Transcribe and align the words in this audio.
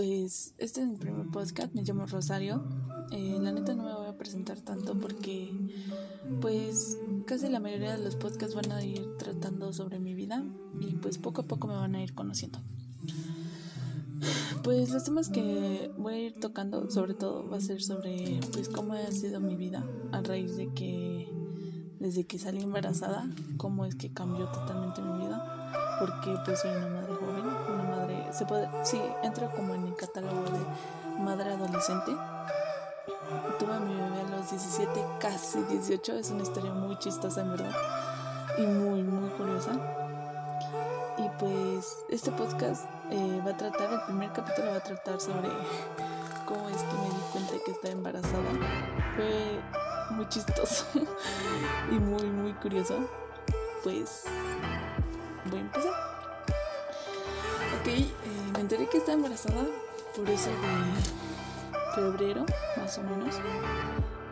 pues 0.00 0.54
este 0.56 0.80
es 0.80 0.88
mi 0.88 0.96
primer 0.96 1.26
podcast, 1.26 1.74
me 1.74 1.82
llamo 1.82 2.06
Rosario. 2.06 2.64
Eh, 3.10 3.36
la 3.38 3.52
neta 3.52 3.74
no 3.74 3.82
me 3.82 3.92
voy 3.92 4.06
a 4.06 4.16
presentar 4.16 4.58
tanto 4.58 4.98
porque 4.98 5.52
pues 6.40 6.96
casi 7.26 7.50
la 7.50 7.60
mayoría 7.60 7.98
de 7.98 8.02
los 8.02 8.16
podcasts 8.16 8.54
van 8.54 8.72
a 8.72 8.82
ir 8.82 9.18
tratando 9.18 9.74
sobre 9.74 9.98
mi 9.98 10.14
vida 10.14 10.42
y 10.80 10.94
pues 10.94 11.18
poco 11.18 11.42
a 11.42 11.44
poco 11.44 11.68
me 11.68 11.74
van 11.74 11.96
a 11.96 12.02
ir 12.02 12.14
conociendo. 12.14 12.60
Pues 14.62 14.88
los 14.88 15.04
temas 15.04 15.28
que 15.28 15.92
voy 15.98 16.14
a 16.14 16.18
ir 16.18 16.40
tocando 16.40 16.90
sobre 16.90 17.12
todo 17.12 17.46
va 17.50 17.58
a 17.58 17.60
ser 17.60 17.82
sobre 17.82 18.40
pues 18.52 18.70
cómo 18.70 18.94
ha 18.94 19.12
sido 19.12 19.38
mi 19.38 19.54
vida 19.54 19.84
a 20.12 20.22
raíz 20.22 20.56
de 20.56 20.72
que 20.72 21.28
desde 21.98 22.24
que 22.24 22.38
salí 22.38 22.62
embarazada, 22.62 23.28
cómo 23.58 23.84
es 23.84 23.96
que 23.96 24.10
cambió 24.10 24.46
totalmente 24.46 25.02
mi 25.02 25.26
vida, 25.26 25.98
porque 26.00 26.34
pues 26.46 26.58
soy 26.60 26.70
una 26.70 26.88
madre 26.88 27.09
se 28.32 28.46
puede, 28.46 28.68
sí, 28.84 29.00
entro 29.22 29.50
como 29.50 29.74
en 29.74 29.86
el 29.86 29.96
catálogo 29.96 30.42
de 30.44 31.22
madre 31.22 31.52
adolescente. 31.52 32.12
Tuve 33.58 33.74
a 33.74 33.80
mi 33.80 33.94
bebé 33.94 34.20
a 34.20 34.36
los 34.36 34.50
17, 34.50 35.04
casi 35.20 35.62
18, 35.62 36.14
es 36.14 36.30
una 36.30 36.42
historia 36.42 36.72
muy 36.72 36.98
chistosa 36.98 37.42
en 37.42 37.50
verdad 37.50 37.72
y 38.58 38.62
muy, 38.62 39.02
muy 39.02 39.30
curiosa. 39.30 39.72
Y 41.18 41.28
pues 41.38 41.98
este 42.08 42.30
podcast 42.30 42.86
eh, 43.10 43.42
va 43.46 43.50
a 43.50 43.56
tratar, 43.56 43.92
el 43.92 44.00
primer 44.02 44.32
capítulo 44.32 44.70
va 44.70 44.76
a 44.76 44.82
tratar 44.82 45.20
sobre 45.20 45.48
cómo 46.46 46.68
es 46.68 46.82
que 46.82 46.94
me 46.94 47.08
di 47.08 47.20
cuenta 47.32 47.52
que 47.64 47.72
estaba 47.72 47.92
embarazada. 47.92 48.50
Fue 49.16 49.60
muy 50.16 50.28
chistoso 50.28 50.86
y 51.90 51.94
muy, 51.94 52.24
muy 52.24 52.52
curioso, 52.54 52.96
pues 53.82 54.24
voy 55.46 55.58
a 55.58 55.62
empezar. 55.62 55.92
Ok, 57.80 57.88
me 58.60 58.64
enteré 58.64 58.86
que 58.90 58.98
estaba 58.98 59.14
embarazada 59.16 59.66
por 60.14 60.28
eso 60.28 60.50
de 60.50 61.94
febrero, 61.94 62.44
más 62.76 62.98
o 62.98 63.02
menos. 63.02 63.34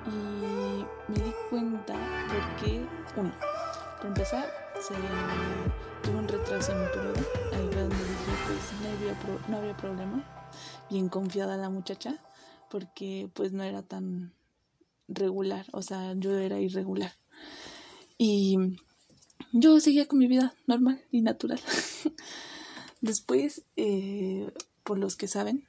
Y 0.06 0.84
me 1.10 1.18
di 1.24 1.32
cuenta 1.48 1.94
porque, 2.28 2.84
uno, 3.16 3.32
para 3.96 4.08
empezar, 4.08 4.46
se 4.82 4.92
tuvo 6.02 6.18
un 6.18 6.28
retraso 6.28 6.72
en 6.72 6.82
mi 6.82 6.86
periodo. 6.88 7.20
Ahí 7.54 7.68
fue 7.72 7.80
donde 7.80 7.96
dije, 7.96 8.32
pues 8.46 8.82
no 8.82 8.88
había, 8.90 9.48
no 9.48 9.56
había 9.56 9.76
problema. 9.78 10.22
Bien 10.90 11.08
confiada 11.08 11.56
la 11.56 11.70
muchacha, 11.70 12.18
porque 12.68 13.30
pues 13.32 13.54
no 13.54 13.62
era 13.62 13.82
tan 13.82 14.34
regular, 15.08 15.64
o 15.72 15.80
sea, 15.80 16.12
yo 16.16 16.36
era 16.36 16.60
irregular. 16.60 17.12
Y 18.18 18.58
yo 19.52 19.80
seguía 19.80 20.06
con 20.06 20.18
mi 20.18 20.26
vida 20.26 20.52
normal 20.66 21.02
y 21.10 21.22
natural. 21.22 21.60
Después, 23.00 23.62
eh, 23.76 24.52
por 24.82 24.98
los 24.98 25.16
que 25.16 25.28
saben 25.28 25.66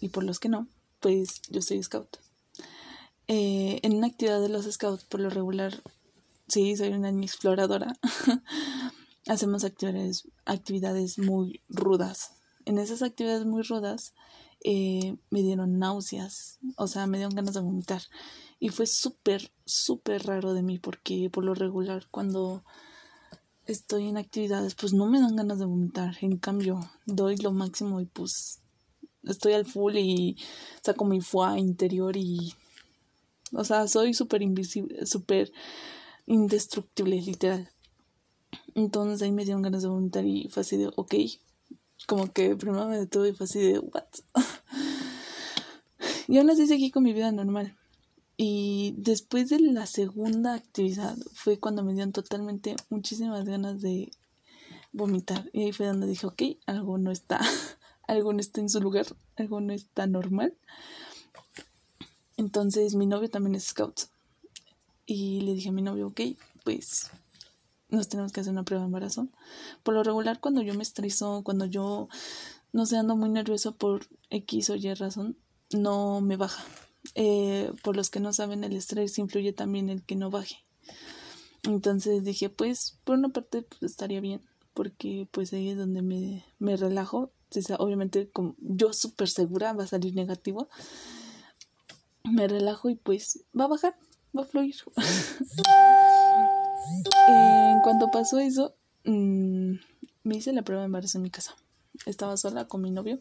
y 0.00 0.08
por 0.10 0.24
los 0.24 0.38
que 0.38 0.48
no, 0.48 0.68
pues 1.00 1.42
yo 1.50 1.62
soy 1.62 1.82
scout. 1.82 2.18
Eh, 3.26 3.80
en 3.82 3.94
una 3.94 4.08
actividad 4.08 4.40
de 4.40 4.48
los 4.48 4.70
scouts, 4.70 5.04
por 5.04 5.20
lo 5.20 5.30
regular, 5.30 5.82
sí, 6.48 6.76
soy 6.76 6.88
una 6.88 7.10
exploradora. 7.10 7.96
Hacemos 9.26 9.64
actividades, 9.64 10.28
actividades 10.44 11.18
muy 11.18 11.60
rudas. 11.68 12.32
En 12.64 12.78
esas 12.78 13.02
actividades 13.02 13.46
muy 13.46 13.62
rudas 13.62 14.14
eh, 14.62 15.16
me 15.30 15.42
dieron 15.42 15.78
náuseas, 15.78 16.58
o 16.76 16.86
sea, 16.86 17.06
me 17.06 17.18
dieron 17.18 17.34
ganas 17.34 17.54
de 17.54 17.60
vomitar. 17.60 18.02
Y 18.58 18.68
fue 18.68 18.86
súper, 18.86 19.52
súper 19.64 20.26
raro 20.26 20.52
de 20.52 20.62
mí 20.62 20.78
porque 20.78 21.30
por 21.30 21.44
lo 21.44 21.54
regular 21.54 22.06
cuando 22.10 22.64
estoy 23.70 24.08
en 24.08 24.16
actividades 24.16 24.74
pues 24.74 24.92
no 24.92 25.06
me 25.06 25.20
dan 25.20 25.36
ganas 25.36 25.58
de 25.58 25.64
vomitar. 25.64 26.16
En 26.20 26.38
cambio, 26.38 26.80
doy 27.06 27.36
lo 27.36 27.52
máximo 27.52 28.00
y 28.00 28.06
pues 28.06 28.60
estoy 29.24 29.52
al 29.52 29.66
full 29.66 29.96
y 29.96 30.36
saco 30.82 31.04
mi 31.04 31.20
foie 31.20 31.58
interior 31.58 32.16
y... 32.16 32.54
O 33.52 33.64
sea, 33.64 33.88
soy 33.88 34.14
súper 34.14 34.42
invisible, 34.42 35.06
súper 35.06 35.52
indestructible, 36.26 37.20
literal. 37.20 37.68
Entonces 38.76 39.22
ahí 39.22 39.32
me 39.32 39.44
dieron 39.44 39.62
ganas 39.62 39.82
de 39.82 39.88
vomitar 39.88 40.24
y 40.24 40.48
fue 40.48 40.60
así 40.60 40.76
de, 40.76 40.88
ok. 40.94 41.14
Como 42.06 42.32
que 42.32 42.54
primero 42.54 42.86
me 42.86 42.98
detuve 42.98 43.30
y 43.30 43.32
fue 43.32 43.44
así 43.44 43.58
de, 43.58 43.80
what? 43.80 44.04
y 46.28 46.38
aún 46.38 46.48
así 46.48 46.68
seguí 46.68 46.92
con 46.92 47.02
mi 47.02 47.12
vida 47.12 47.32
normal. 47.32 47.76
Y 48.42 48.94
después 48.96 49.50
de 49.50 49.60
la 49.60 49.84
segunda 49.84 50.54
actividad 50.54 51.14
fue 51.34 51.58
cuando 51.58 51.84
me 51.84 51.92
dieron 51.92 52.12
totalmente 52.12 52.74
muchísimas 52.88 53.44
ganas 53.44 53.82
de 53.82 54.12
vomitar. 54.92 55.50
Y 55.52 55.64
ahí 55.64 55.72
fue 55.72 55.84
donde 55.84 56.06
dije, 56.06 56.26
ok, 56.26 56.42
algo 56.64 56.96
no 56.96 57.10
está, 57.10 57.38
algo 58.08 58.32
no 58.32 58.40
está 58.40 58.62
en 58.62 58.70
su 58.70 58.80
lugar, 58.80 59.04
algo 59.36 59.60
no 59.60 59.74
está 59.74 60.06
normal. 60.06 60.54
Entonces 62.38 62.94
mi 62.94 63.04
novio 63.04 63.28
también 63.28 63.56
es 63.56 63.64
scout. 63.64 64.04
Y 65.04 65.42
le 65.42 65.52
dije 65.52 65.68
a 65.68 65.72
mi 65.72 65.82
novio, 65.82 66.06
ok, 66.06 66.22
pues 66.64 67.10
nos 67.90 68.08
tenemos 68.08 68.32
que 68.32 68.40
hacer 68.40 68.54
una 68.54 68.64
prueba 68.64 68.84
de 68.84 68.86
embarazo. 68.86 69.28
Por 69.82 69.92
lo 69.92 70.02
regular, 70.02 70.40
cuando 70.40 70.62
yo 70.62 70.72
me 70.72 70.82
estreso, 70.82 71.42
cuando 71.44 71.66
yo 71.66 72.08
no 72.72 72.86
sé, 72.86 72.96
ando 72.96 73.16
muy 73.16 73.28
nervioso 73.28 73.76
por 73.76 74.06
X 74.30 74.70
o 74.70 74.76
Y 74.76 74.94
razón, 74.94 75.36
no 75.72 76.22
me 76.22 76.38
baja 76.38 76.64
eh, 77.14 77.72
por 77.82 77.96
los 77.96 78.10
que 78.10 78.20
no 78.20 78.32
saben, 78.32 78.64
el 78.64 78.76
estrés 78.76 79.18
influye 79.18 79.52
también 79.52 79.88
el 79.88 80.02
que 80.02 80.16
no 80.16 80.30
baje. 80.30 80.56
Entonces 81.64 82.24
dije, 82.24 82.48
pues 82.48 82.98
por 83.04 83.18
una 83.18 83.30
parte 83.30 83.62
pues, 83.62 83.82
estaría 83.82 84.20
bien, 84.20 84.40
porque 84.74 85.28
pues 85.30 85.52
ahí 85.52 85.70
es 85.70 85.76
donde 85.76 86.02
me, 86.02 86.44
me 86.58 86.76
relajo. 86.76 87.30
obviamente 87.78 88.30
como 88.30 88.54
yo 88.58 88.92
súper 88.92 89.28
segura 89.28 89.72
va 89.72 89.84
a 89.84 89.88
salir 89.88 90.14
negativo. 90.14 90.68
Me 92.24 92.48
relajo 92.48 92.90
y 92.90 92.96
pues 92.96 93.44
va 93.58 93.64
a 93.64 93.68
bajar, 93.68 93.96
va 94.36 94.42
a 94.42 94.46
fluir. 94.46 94.76
en 97.28 97.80
cuanto 97.82 98.10
pasó 98.10 98.38
eso, 98.38 98.74
mm, 99.04 99.74
me 100.24 100.36
hice 100.36 100.52
la 100.52 100.62
prueba 100.62 100.82
de 100.82 100.86
embarazo 100.86 101.18
en 101.18 101.22
mi 101.22 101.30
casa. 101.30 101.56
Estaba 102.06 102.36
sola 102.36 102.66
con 102.66 102.82
mi 102.82 102.90
novio 102.90 103.18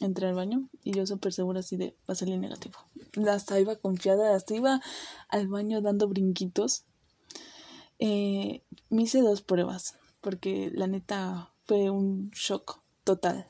entré 0.00 0.26
al 0.28 0.34
baño 0.34 0.68
y 0.82 0.92
yo 0.92 1.06
súper 1.06 1.32
segura 1.32 1.60
así 1.60 1.76
de 1.76 1.96
va 2.08 2.12
a 2.12 2.14
salir 2.14 2.38
negativo. 2.38 2.78
Hasta 3.28 3.58
iba 3.60 3.76
confiada, 3.76 4.34
hasta 4.34 4.54
iba 4.54 4.80
al 5.28 5.48
baño 5.48 5.80
dando 5.80 6.08
brinquitos. 6.08 6.84
Eh, 7.98 8.62
me 8.90 9.02
hice 9.02 9.20
dos 9.20 9.42
pruebas 9.42 9.98
porque 10.20 10.70
la 10.72 10.86
neta 10.86 11.52
fue 11.64 11.90
un 11.90 12.30
shock 12.30 12.80
total. 13.04 13.46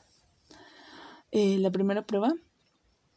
Eh, 1.31 1.59
la 1.59 1.71
primera 1.71 2.05
prueba 2.05 2.33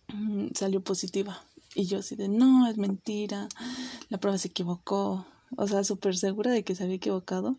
mm, 0.09 0.49
salió 0.55 0.83
positiva 0.83 1.43
y 1.75 1.87
yo 1.87 2.01
así 2.01 2.17
de 2.17 2.29
no, 2.29 2.67
es 2.69 2.77
mentira, 2.77 3.49
la 4.11 4.19
prueba 4.19 4.39
se 4.39 4.49
equivocó. 4.49 5.27
O 5.57 5.67
sea, 5.67 5.85
súper 5.85 6.17
segura 6.17 6.51
de 6.51 6.65
que 6.65 6.75
se 6.75 6.85
había 6.85 6.97
equivocado 6.97 7.57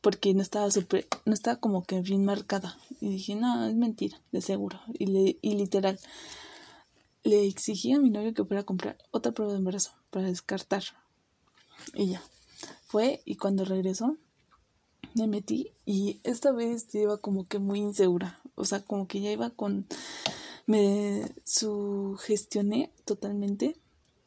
porque 0.00 0.34
no 0.34 0.42
estaba 0.42 0.70
super, 0.70 1.06
no 1.24 1.34
estaba 1.34 1.58
como 1.58 1.84
que 1.84 2.00
bien 2.00 2.24
marcada. 2.24 2.78
Y 3.00 3.10
dije, 3.10 3.34
no, 3.34 3.66
es 3.66 3.74
mentira, 3.74 4.20
de 4.32 4.40
seguro. 4.40 4.80
Y, 4.98 5.06
le, 5.06 5.38
y 5.42 5.54
literal, 5.54 5.98
le 7.24 7.46
exigí 7.46 7.92
a 7.92 7.98
mi 7.98 8.10
novio 8.10 8.34
que 8.34 8.44
fuera 8.44 8.60
a 8.60 8.66
comprar 8.66 8.98
otra 9.10 9.32
prueba 9.32 9.52
de 9.52 9.58
embarazo 9.58 9.92
para 10.10 10.26
descartar. 10.26 10.84
Y 11.94 12.10
ya, 12.10 12.22
fue 12.86 13.20
y 13.24 13.36
cuando 13.36 13.64
regresó, 13.64 14.16
me 15.14 15.26
metí 15.26 15.72
y 15.84 16.20
esta 16.24 16.52
vez 16.52 16.94
iba 16.94 17.18
como 17.18 17.48
que 17.48 17.58
muy 17.58 17.80
insegura. 17.80 18.40
O 18.54 18.64
sea, 18.64 18.80
como 18.80 19.08
que 19.08 19.20
ya 19.20 19.30
iba 19.30 19.50
con... 19.50 19.86
Me 20.66 21.32
sugestioné 21.44 22.90
totalmente 23.04 23.76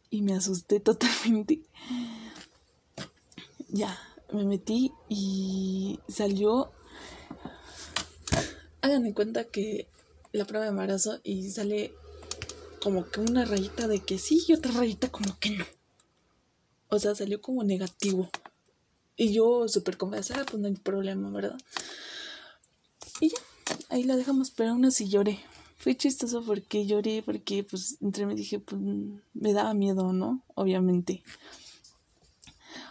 y 0.10 0.22
me 0.22 0.34
asusté 0.34 0.80
totalmente. 0.80 1.62
Ya, 3.70 3.98
me 4.32 4.46
metí 4.46 4.92
y 5.08 6.00
salió. 6.08 6.72
Hagan 8.82 9.06
en 9.06 9.14
cuenta 9.14 9.46
que 9.46 9.88
la 10.32 10.46
prueba 10.46 10.66
de 10.66 10.72
embarazo 10.72 11.20
y 11.24 11.50
sale 11.50 11.94
como 12.82 13.10
que 13.10 13.20
una 13.20 13.46
rayita 13.46 13.88
de 13.88 14.00
que 14.00 14.18
sí 14.18 14.44
y 14.48 14.54
otra 14.54 14.72
rayita 14.72 15.12
como 15.12 15.38
que 15.40 15.52
no. 15.52 15.66
O 16.90 17.00
sea, 17.00 17.16
salió 17.16 17.42
como 17.42 17.64
negativo. 17.64 18.30
Y 19.16 19.34
yo 19.34 19.68
súper 19.68 19.98
convencida, 19.98 20.46
pues 20.46 20.62
no 20.62 20.68
hay 20.68 20.76
problema, 20.76 21.30
¿verdad? 21.30 21.58
Y 23.20 23.30
ya, 23.30 23.38
ahí 23.90 24.04
la 24.04 24.16
dejamos, 24.16 24.50
pero 24.52 24.72
aún 24.72 24.86
así 24.86 25.10
lloré. 25.10 25.40
Fue 25.76 25.96
chistoso 25.96 26.44
porque 26.44 26.86
lloré, 26.86 27.22
porque 27.24 27.64
pues 27.64 27.98
entre 28.02 28.26
me 28.26 28.36
dije, 28.36 28.60
pues 28.60 28.82
me 29.34 29.54
daba 29.54 29.74
miedo, 29.74 30.14
¿no? 30.14 30.44
Obviamente. 30.56 31.24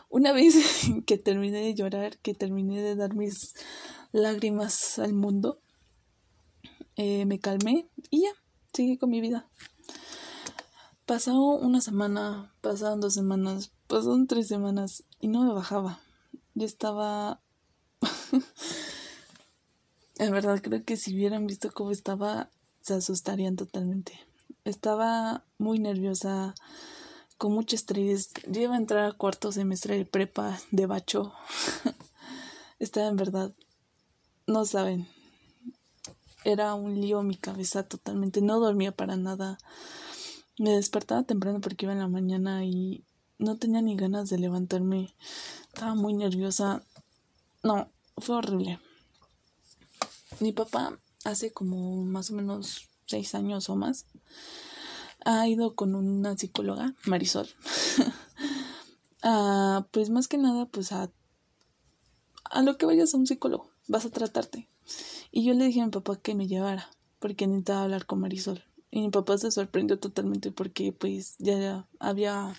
Una 0.08 0.32
vez 0.32 0.54
que 1.06 1.18
terminé 1.18 1.60
de 1.60 1.74
llorar, 1.74 2.18
que 2.18 2.34
terminé 2.34 2.80
de 2.82 2.96
dar 2.96 3.14
mis 3.14 3.54
lágrimas 4.12 4.98
al 4.98 5.12
mundo, 5.12 5.60
eh, 6.96 7.26
me 7.26 7.38
calmé 7.38 7.88
y 8.10 8.22
ya, 8.22 8.30
seguí 8.72 8.96
con 8.96 9.10
mi 9.10 9.20
vida. 9.20 9.48
Pasó 11.06 11.56
una 11.56 11.80
semana, 11.80 12.52
pasaron 12.60 13.00
dos 13.00 13.14
semanas, 13.14 13.72
pasaron 13.86 14.26
tres 14.26 14.48
semanas 14.48 15.04
y 15.20 15.28
no 15.28 15.42
me 15.44 15.52
bajaba. 15.52 16.00
Yo 16.54 16.66
estaba... 16.66 17.40
en 20.18 20.32
verdad 20.32 20.60
creo 20.62 20.84
que 20.84 20.96
si 20.96 21.14
hubieran 21.14 21.46
visto 21.46 21.70
cómo 21.72 21.92
estaba, 21.92 22.50
se 22.80 22.94
asustarían 22.94 23.56
totalmente. 23.56 24.20
Estaba 24.64 25.44
muy 25.56 25.78
nerviosa, 25.78 26.54
con 27.38 27.52
mucho 27.52 27.76
estrés. 27.76 28.30
Yo 28.48 28.62
iba 28.62 28.74
a 28.74 28.78
entrar 28.78 29.06
a 29.06 29.12
cuarto 29.12 29.52
semestre 29.52 29.96
de 29.96 30.04
prepa 30.04 30.60
de 30.72 30.86
bacho. 30.86 31.32
Estaba 32.78 33.08
en 33.08 33.16
verdad, 33.16 33.52
no 34.46 34.64
saben. 34.64 35.08
Era 36.44 36.74
un 36.74 37.00
lío 37.00 37.22
mi 37.22 37.36
cabeza 37.36 37.84
totalmente. 37.84 38.40
No 38.40 38.60
dormía 38.60 38.92
para 38.92 39.16
nada. 39.16 39.58
Me 40.58 40.70
despertaba 40.70 41.22
temprano 41.22 41.60
porque 41.60 41.86
iba 41.86 41.92
en 41.92 42.00
la 42.00 42.08
mañana 42.08 42.64
y 42.64 43.04
no 43.38 43.56
tenía 43.56 43.80
ni 43.82 43.96
ganas 43.96 44.28
de 44.28 44.38
levantarme. 44.38 45.14
Estaba 45.72 45.94
muy 45.94 46.14
nerviosa. 46.14 46.82
No, 47.62 47.88
fue 48.16 48.36
horrible. 48.36 48.80
Mi 50.40 50.52
papá 50.52 50.98
hace 51.24 51.52
como 51.52 52.04
más 52.04 52.30
o 52.30 52.34
menos 52.34 52.88
seis 53.06 53.34
años 53.34 53.68
o 53.68 53.76
más 53.76 54.06
ha 55.28 55.46
ido 55.46 55.74
con 55.74 55.94
una 55.94 56.36
psicóloga, 56.36 56.94
Marisol. 57.04 57.48
Ah, 59.20 59.84
pues 59.90 60.10
más 60.10 60.28
que 60.28 60.38
nada, 60.38 60.66
pues 60.66 60.92
a, 60.92 61.10
a 62.44 62.62
lo 62.62 62.78
que 62.78 62.86
vayas 62.86 63.12
a 63.12 63.16
un 63.16 63.26
psicólogo, 63.26 63.68
vas 63.88 64.04
a 64.04 64.10
tratarte. 64.10 64.68
Y 65.32 65.44
yo 65.44 65.54
le 65.54 65.64
dije 65.64 65.80
a 65.80 65.86
mi 65.86 65.90
papá 65.90 66.20
que 66.20 66.36
me 66.36 66.46
llevara, 66.46 66.88
porque 67.18 67.48
necesitaba 67.48 67.82
hablar 67.82 68.06
con 68.06 68.20
Marisol. 68.20 68.62
Y 68.92 69.00
mi 69.00 69.10
papá 69.10 69.36
se 69.36 69.50
sorprendió 69.50 69.98
totalmente 69.98 70.52
porque 70.52 70.92
pues 70.92 71.34
ya 71.38 71.84
había 71.98 72.54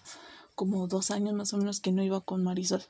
como 0.54 0.86
dos 0.88 1.12
años 1.12 1.34
más 1.34 1.54
o 1.54 1.58
menos 1.58 1.80
que 1.80 1.94
no 1.94 2.04
iba 2.04 2.20
con 2.20 2.44
Marisol 2.44 2.84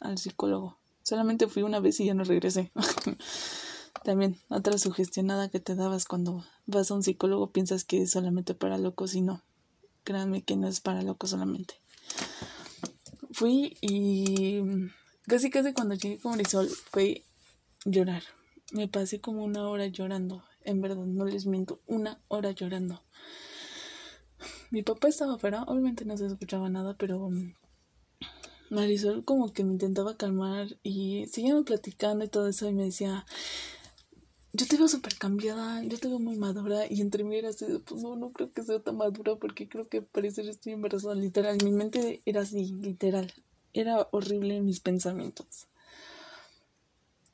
al 0.00 0.16
psicólogo. 0.16 0.78
Solamente 1.02 1.46
fui 1.46 1.62
una 1.62 1.78
vez 1.78 2.00
y 2.00 2.06
ya 2.06 2.14
no 2.14 2.24
regresé. 2.24 2.72
También 4.04 4.38
otra 4.48 4.78
sugestionada 4.78 5.48
que 5.48 5.60
te 5.60 5.74
dabas 5.74 6.06
cuando 6.06 6.44
vas 6.66 6.90
a 6.90 6.94
un 6.94 7.02
psicólogo 7.02 7.50
piensas 7.50 7.84
que 7.84 8.02
es 8.02 8.10
solamente 8.10 8.54
para 8.54 8.78
locos 8.78 9.14
y 9.14 9.20
no. 9.20 9.42
Créanme 10.04 10.42
que 10.42 10.56
no 10.56 10.68
es 10.68 10.80
para 10.80 11.02
locos 11.02 11.30
solamente. 11.30 11.74
Fui 13.32 13.76
y 13.80 14.62
casi 15.26 15.50
casi 15.50 15.72
cuando 15.72 15.94
llegué 15.94 16.18
con 16.18 16.32
Marisol 16.32 16.68
fue 16.68 17.24
llorar. 17.84 18.22
Me 18.72 18.88
pasé 18.88 19.20
como 19.20 19.44
una 19.44 19.68
hora 19.68 19.86
llorando. 19.86 20.44
En 20.62 20.80
verdad, 20.80 21.04
no 21.04 21.24
les 21.24 21.46
miento, 21.46 21.80
una 21.86 22.20
hora 22.28 22.50
llorando. 22.52 23.02
Mi 24.70 24.82
papá 24.82 25.08
estaba 25.08 25.34
afuera, 25.34 25.64
obviamente 25.64 26.04
no 26.04 26.16
se 26.16 26.26
escuchaba 26.26 26.68
nada, 26.68 26.96
pero 26.96 27.30
Marisol 28.70 29.24
como 29.24 29.52
que 29.52 29.64
me 29.64 29.72
intentaba 29.72 30.16
calmar 30.16 30.78
y 30.82 31.26
seguíamos 31.26 31.64
platicando 31.64 32.24
y 32.24 32.28
todo 32.28 32.48
eso 32.48 32.68
y 32.68 32.72
me 32.72 32.84
decía, 32.84 33.26
yo 34.52 34.66
te 34.66 34.76
veo 34.76 34.88
súper 34.88 35.16
cambiada, 35.16 35.82
yo 35.84 35.98
te 35.98 36.08
veo 36.08 36.18
muy 36.18 36.36
madura 36.36 36.84
y 36.90 37.00
entre 37.00 37.22
mí 37.24 37.36
era 37.36 37.50
así, 37.50 37.66
pues 37.86 38.02
no, 38.02 38.16
no 38.16 38.32
creo 38.32 38.52
que 38.52 38.62
sea 38.62 38.80
tan 38.80 38.96
madura 38.96 39.36
porque 39.36 39.68
creo 39.68 39.88
que 39.88 40.02
parece 40.02 40.42
que 40.42 40.50
estoy 40.50 40.72
embarazada, 40.72 41.14
literal, 41.14 41.58
mi 41.64 41.70
mente 41.70 42.22
era 42.26 42.42
así, 42.42 42.66
literal, 42.66 43.32
era 43.72 44.08
horrible 44.10 44.60
mis 44.60 44.80
pensamientos. 44.80 45.68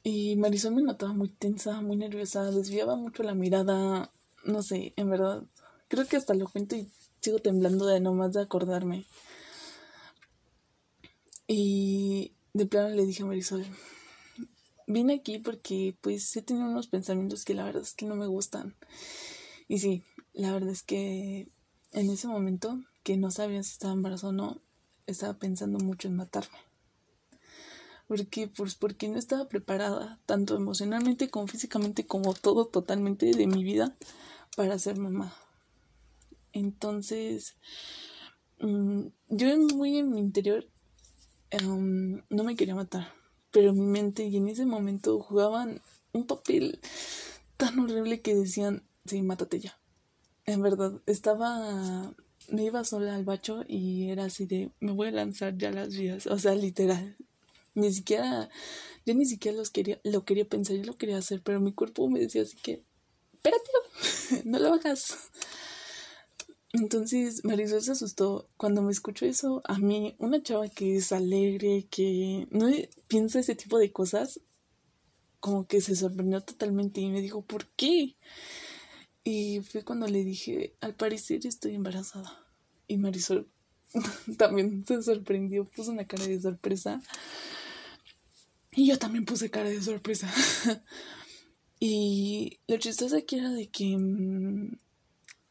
Y 0.02 0.36
Marisol 0.36 0.74
me 0.74 0.82
notaba 0.82 1.12
muy 1.12 1.28
tensa, 1.28 1.80
muy 1.80 1.96
nerviosa, 1.96 2.50
desviaba 2.50 2.96
mucho 2.96 3.22
la 3.22 3.34
mirada, 3.34 4.12
no 4.44 4.62
sé, 4.62 4.92
en 4.96 5.10
verdad, 5.10 5.42
creo 5.88 6.06
que 6.06 6.16
hasta 6.16 6.34
lo 6.34 6.48
cuento 6.48 6.76
y 6.76 6.88
sigo 7.20 7.38
temblando 7.40 7.86
de 7.86 7.98
nomás 8.00 8.34
de 8.34 8.42
acordarme. 8.42 9.04
Y 11.48 12.32
de 12.52 12.66
plano 12.66 12.90
le 12.90 13.06
dije 13.06 13.22
a 13.22 13.26
Marisol, 13.26 13.64
vine 14.87 15.15
aquí 15.15 15.38
porque 15.38 15.97
pues 16.00 16.37
he 16.37 16.43
tenido 16.43 16.67
unos 16.67 16.88
pensamientos 16.88 17.44
que 17.44 17.55
la 17.55 17.65
verdad 17.65 17.83
es 17.83 17.94
que 17.94 18.06
no 18.06 18.17
me 18.17 18.27
gustan. 18.27 18.75
Y 19.69 19.79
sí, 19.79 20.03
la 20.33 20.53
verdad 20.53 20.71
es 20.71 20.83
que 20.83 21.49
en 21.93 22.11
ese 22.11 22.29
momento 22.29 22.81
que 23.03 23.17
no 23.17 23.31
sabía 23.31 23.62
si 23.62 23.73
estaba 23.73 23.93
embarazada 23.93 24.31
o 24.31 24.33
no, 24.33 24.61
estaba 25.06 25.35
pensando 25.38 25.79
mucho 25.79 26.09
en 26.09 26.17
matarme. 26.17 26.59
Porque, 28.09 28.47
pues, 28.47 28.77
porque 28.77 29.09
no 29.09 29.19
estaba 29.19 29.49
preparada, 29.49 30.21
tanto 30.27 30.56
emocionalmente 30.56 31.29
como 31.29 31.49
físicamente, 31.49 32.06
como 32.06 32.35
todo 32.35 32.67
totalmente 32.67 33.27
de 33.27 33.47
mi 33.49 33.65
vida, 33.65 33.97
para 34.56 34.79
ser 34.79 34.97
mamá. 34.97 35.35
Entonces, 36.53 37.56
mm, 38.61 39.06
yo 39.29 39.59
muy 39.75 39.99
en 39.99 40.11
mi 40.11 40.21
interior 40.21 40.69
Em, 41.50 42.23
no 42.29 42.44
me 42.44 42.56
quería 42.56 42.75
matar, 42.75 43.12
pero 43.56 43.73
mi 43.73 43.87
mente 43.87 44.23
y 44.23 44.37
en 44.37 44.49
ese 44.49 44.67
momento 44.67 45.19
jugaban 45.19 45.81
un 46.12 46.26
papel 46.26 46.79
tan 47.56 47.79
horrible 47.79 48.20
que 48.20 48.35
decían, 48.35 48.82
sí, 49.06 49.23
mátate 49.23 49.61
ya. 49.61 49.81
En 50.44 50.61
verdad, 50.61 51.00
estaba, 51.06 52.14
me 52.50 52.64
iba 52.64 52.85
sola 52.85 53.17
al 53.17 53.25
bacho 53.25 53.64
y 53.67 54.11
era 54.11 54.26
así 54.26 54.44
de, 54.44 54.73
me 54.81 54.93
voy 54.93 55.08
a 55.08 55.12
lanzar 55.12 55.56
ya 55.56 55.70
las 55.70 55.97
vías, 55.97 56.26
o 56.26 56.38
sea, 56.38 56.55
literal. 56.55 57.17
Ni 57.73 57.91
siquiera, 57.94 58.50
yo 59.06 59.14
ni 59.14 59.25
siquiera 59.25 59.56
los 59.56 59.70
quería, 59.70 59.99
lo 60.05 60.26
quería 60.26 60.47
pensar, 60.47 60.76
yo 60.76 60.85
lo 60.85 60.99
quería 60.99 61.17
hacer, 61.17 61.41
pero 61.43 61.59
mi 61.59 61.73
cuerpo 61.73 62.11
me 62.11 62.20
decía 62.20 62.43
así 62.43 62.59
que, 62.59 62.85
espérate, 63.32 63.70
no 64.44 64.59
lo 64.59 64.75
hagas. 64.75 65.17
Entonces 66.72 67.44
Marisol 67.44 67.82
se 67.82 67.92
asustó 67.92 68.48
cuando 68.56 68.82
me 68.82 68.92
escuchó 68.92 69.24
eso. 69.26 69.62
A 69.64 69.78
mí, 69.78 70.14
una 70.18 70.42
chava 70.42 70.68
que 70.68 70.96
es 70.96 71.12
alegre, 71.12 71.86
que 71.90 72.46
no 72.50 72.68
piensa 73.08 73.40
ese 73.40 73.54
tipo 73.54 73.78
de 73.78 73.92
cosas, 73.92 74.40
como 75.40 75.66
que 75.66 75.80
se 75.80 75.96
sorprendió 75.96 76.40
totalmente 76.40 77.00
y 77.00 77.08
me 77.08 77.20
dijo, 77.20 77.42
¿por 77.42 77.66
qué? 77.76 78.16
Y 79.24 79.60
fue 79.60 79.84
cuando 79.84 80.06
le 80.06 80.24
dije, 80.24 80.76
al 80.80 80.94
parecer 80.94 81.46
estoy 81.46 81.74
embarazada. 81.74 82.46
Y 82.88 82.96
Marisol 82.96 83.48
también 84.38 84.84
se 84.86 85.02
sorprendió, 85.02 85.64
puso 85.64 85.92
una 85.92 86.06
cara 86.06 86.26
de 86.26 86.40
sorpresa. 86.40 87.00
Y 88.72 88.88
yo 88.88 88.98
también 88.98 89.24
puse 89.24 89.50
cara 89.50 89.68
de 89.68 89.80
sorpresa. 89.82 90.32
y 91.80 92.60
lo 92.68 92.76
chistoso 92.76 93.16
aquí 93.16 93.36
era 93.36 93.50
de 93.50 93.68
que 93.68 93.96
mm, 93.96 94.56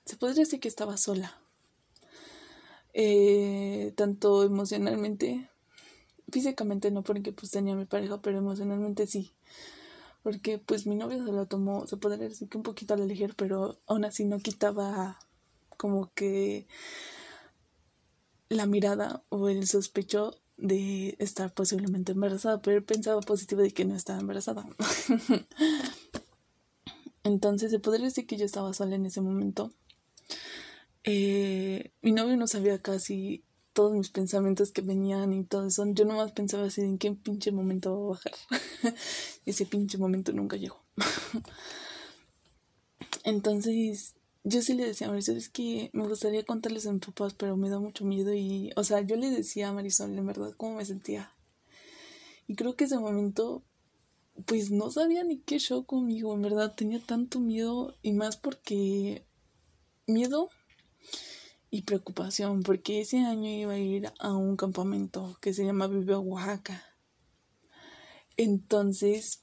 se 0.06 0.18
podría 0.18 0.42
decir 0.42 0.60
que 0.60 0.68
estaba 0.68 0.98
sola. 0.98 1.38
Eh, 2.94 3.94
tanto 3.98 4.44
emocionalmente, 4.44 5.50
físicamente 6.32 6.92
no 6.92 7.04
porque 7.04 7.34
pues 7.34 7.52
tenía 7.52 7.76
mi 7.76 7.86
pareja, 7.86 8.22
pero 8.22 8.38
emocionalmente 8.38 9.08
sí. 9.08 9.34
Porque 10.24 10.58
pues 10.60 10.88
mi 10.88 10.96
novio 10.96 11.24
se 11.26 11.32
lo 11.32 11.46
tomó, 11.48 11.88
se 11.88 11.98
podría 11.98 12.30
decir 12.30 12.48
que 12.50 12.58
un 12.58 12.64
poquito 12.64 12.94
a 12.94 12.98
la 12.98 13.06
ligera, 13.06 13.34
pero 13.38 13.78
aún 13.88 14.06
así 14.06 14.26
no 14.26 14.40
quitaba 14.40 15.20
como 15.78 16.12
que 16.14 16.68
la 18.50 18.66
mirada 18.66 19.24
o 19.30 19.50
el 19.50 19.68
sospecho 19.68 20.36
de 20.58 21.16
estar 21.20 21.54
posiblemente 21.54 22.14
embarazada, 22.14 22.62
pero 22.62 22.78
él 22.78 22.84
pensaba 22.84 23.22
positivo 23.22 23.62
de 23.62 23.72
que 23.72 23.86
no 23.86 23.96
estaba 23.96 24.20
embarazada. 24.20 24.66
Entonces 27.24 27.72
se 27.72 27.80
podría 27.80 28.06
decir 28.06 28.26
que 28.28 28.38
yo 28.38 28.46
estaba 28.46 28.74
sola 28.74 28.96
en 28.96 29.06
ese 29.06 29.20
momento 29.20 29.74
eh, 31.06 31.92
mi 32.02 32.12
novio 32.12 32.36
no 32.36 32.48
sabía 32.48 32.82
casi 32.82 33.44
todos 33.74 33.94
mis 33.94 34.10
pensamientos 34.10 34.72
que 34.72 34.82
venían 34.82 35.34
y 35.34 35.44
todo 35.44 35.68
eso. 35.68 35.86
Yo 35.94 36.06
nomás 36.06 36.32
pensaba 36.32 36.66
así 36.66 36.82
en 36.82 36.98
qué 36.98 37.12
pinche 37.12 37.52
momento 37.52 37.94
va 37.94 38.06
a 38.06 38.10
bajar. 38.10 38.34
ese 39.46 39.66
pinche 39.66 39.98
momento 39.98 40.32
nunca 40.34 40.58
llegó. 40.58 40.82
Entonces, 43.24 44.16
yo 44.44 44.62
sí 44.62 44.74
le 44.74 44.86
decía 44.86 45.08
a 45.08 45.10
Marisol, 45.12 45.38
es 45.38 45.50
que 45.50 45.90
me 45.94 46.08
gustaría 46.08 46.44
contarles 46.44 46.88
a 46.88 46.94
mis 46.94 47.06
papás, 47.06 47.34
pero 47.34 47.58
me 47.58 47.70
da 47.70 47.80
mucho 47.80 48.06
miedo 48.06 48.34
y, 48.34 48.72
o 48.76 48.84
sea, 48.84 49.02
yo 49.02 49.16
le 49.16 49.30
decía 49.30 49.70
a 49.70 49.74
Marisol, 49.74 50.18
en 50.18 50.26
verdad, 50.26 50.54
cómo 50.56 50.78
me 50.78 50.86
sentía. 50.86 51.34
Y 52.48 52.56
creo 52.56 52.76
que 52.76 52.86
ese 52.86 52.98
momento, 52.98 53.64
pues 54.46 54.72
no 54.72 54.90
sabía 54.90 55.24
ni 55.24 55.40
qué 55.40 55.60
show 55.60 55.86
conmigo, 55.86 56.34
en 56.34 56.44
verdad, 56.44 56.76
tenía 56.76 57.00
tanto 57.00 57.40
miedo 57.40 57.96
y 58.02 58.14
más 58.14 58.38
porque 58.38 59.26
miedo 60.08 60.50
y 61.72 61.82
preocupación 61.82 62.64
porque 62.64 63.02
ese 63.02 63.20
año 63.20 63.50
iba 63.50 63.74
a 63.74 63.78
ir 63.78 64.12
a 64.20 64.34
un 64.34 64.56
campamento 64.56 65.38
que 65.42 65.54
se 65.54 65.66
llama 65.66 65.88
Vive 65.88 66.16
Oaxaca. 66.16 66.84
Entonces, 68.38 69.42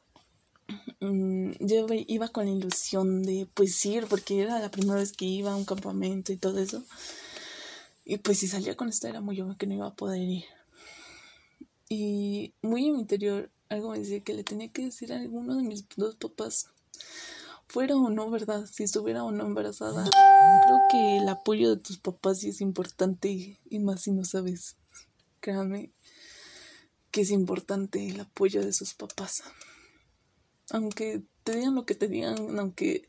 mm, 1.00 1.52
yo 1.60 1.86
iba 1.90 2.28
con 2.28 2.46
la 2.46 2.52
ilusión 2.52 3.22
de 3.22 3.46
pues 3.52 3.84
ir 3.84 4.06
porque 4.06 4.40
era 4.40 4.60
la 4.60 4.70
primera 4.70 4.98
vez 4.98 5.12
que 5.12 5.24
iba 5.24 5.52
a 5.52 5.56
un 5.56 5.64
campamento 5.64 6.32
y 6.32 6.36
todo 6.36 6.58
eso. 6.58 6.82
Y 8.04 8.18
pues 8.18 8.38
si 8.38 8.48
salía 8.48 8.76
con 8.76 8.88
esto 8.88 9.08
era 9.08 9.20
muy 9.20 9.40
obvio 9.40 9.56
que 9.56 9.66
no 9.66 9.74
iba 9.74 9.86
a 9.88 9.94
poder 9.94 10.22
ir. 10.22 10.44
Y 11.88 12.54
muy 12.62 12.86
en 12.86 12.94
mi 12.94 13.00
interior 13.00 13.50
algo 13.68 13.90
me 13.90 13.98
decía 13.98 14.20
que 14.20 14.34
le 14.34 14.44
tenía 14.44 14.68
que 14.68 14.86
decir 14.86 15.12
a 15.12 15.16
alguno 15.16 15.56
de 15.56 15.62
mis 15.62 15.86
dos 15.96 16.16
papás 16.16 16.68
fuera 17.72 17.96
o 17.96 18.10
no, 18.10 18.30
¿verdad? 18.30 18.66
Si 18.70 18.82
estuviera 18.82 19.24
o 19.24 19.32
no 19.32 19.46
embarazada. 19.46 20.04
Creo 20.04 20.80
que 20.90 21.16
el 21.16 21.28
apoyo 21.30 21.70
de 21.70 21.80
tus 21.80 21.96
papás 21.96 22.40
sí 22.40 22.50
es 22.50 22.60
importante 22.60 23.58
y 23.64 23.78
más 23.78 24.02
si 24.02 24.12
no 24.12 24.26
sabes. 24.26 24.76
Créame 25.40 25.90
que 27.10 27.22
es 27.22 27.30
importante 27.30 28.06
el 28.06 28.20
apoyo 28.20 28.62
de 28.62 28.74
sus 28.74 28.92
papás. 28.92 29.42
Aunque 30.70 31.22
te 31.44 31.56
digan 31.56 31.74
lo 31.74 31.86
que 31.86 31.94
te 31.94 32.08
digan, 32.08 32.58
aunque 32.58 33.08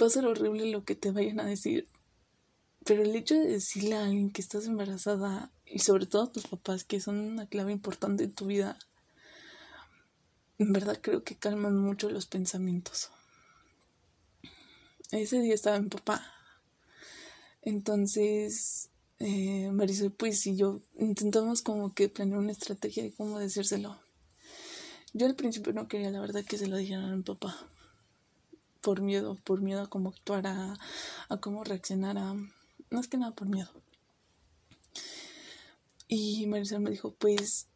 va 0.00 0.06
a 0.06 0.10
ser 0.10 0.24
horrible 0.24 0.70
lo 0.70 0.84
que 0.84 0.94
te 0.94 1.10
vayan 1.10 1.40
a 1.40 1.44
decir. 1.44 1.86
Pero 2.86 3.02
el 3.02 3.14
hecho 3.14 3.34
de 3.34 3.46
decirle 3.46 3.96
a 3.96 4.04
alguien 4.04 4.30
que 4.30 4.40
estás 4.40 4.64
embarazada 4.64 5.52
y 5.66 5.80
sobre 5.80 6.06
todo 6.06 6.22
a 6.22 6.32
tus 6.32 6.46
papás, 6.46 6.84
que 6.84 7.00
son 7.00 7.18
una 7.18 7.46
clave 7.46 7.72
importante 7.72 8.24
en 8.24 8.32
tu 8.32 8.46
vida, 8.46 8.78
en 10.58 10.72
verdad 10.72 10.98
creo 11.02 11.22
que 11.22 11.36
calman 11.36 11.76
mucho 11.76 12.08
los 12.08 12.24
pensamientos. 12.24 13.10
Ese 15.10 15.40
día 15.40 15.54
estaba 15.54 15.80
mi 15.80 15.88
papá. 15.88 16.24
Entonces, 17.62 18.90
eh, 19.18 19.70
Marisol, 19.72 20.12
pues 20.12 20.46
y 20.46 20.56
yo 20.56 20.80
intentamos 20.98 21.62
como 21.62 21.94
que 21.94 22.08
planear 22.08 22.38
una 22.38 22.52
estrategia 22.52 23.02
de 23.02 23.12
cómo 23.12 23.38
decírselo. 23.38 24.00
Yo 25.12 25.26
al 25.26 25.36
principio 25.36 25.72
no 25.72 25.88
quería, 25.88 26.10
la 26.10 26.20
verdad, 26.20 26.44
que 26.44 26.58
se 26.58 26.66
lo 26.66 26.76
dijeran 26.76 27.10
a 27.10 27.16
mi 27.16 27.22
papá. 27.22 27.56
Por 28.80 29.00
miedo, 29.00 29.38
por 29.44 29.62
miedo 29.62 29.82
a 29.82 29.88
cómo 29.88 30.10
actuara, 30.10 30.76
a 31.28 31.36
cómo 31.38 31.64
reaccionara. 31.64 32.34
Más 32.90 33.08
que 33.08 33.16
nada 33.16 33.32
por 33.32 33.48
miedo. 33.48 33.70
Y 36.08 36.46
Marisol 36.46 36.80
me 36.80 36.90
dijo, 36.90 37.14
pues, 37.14 37.68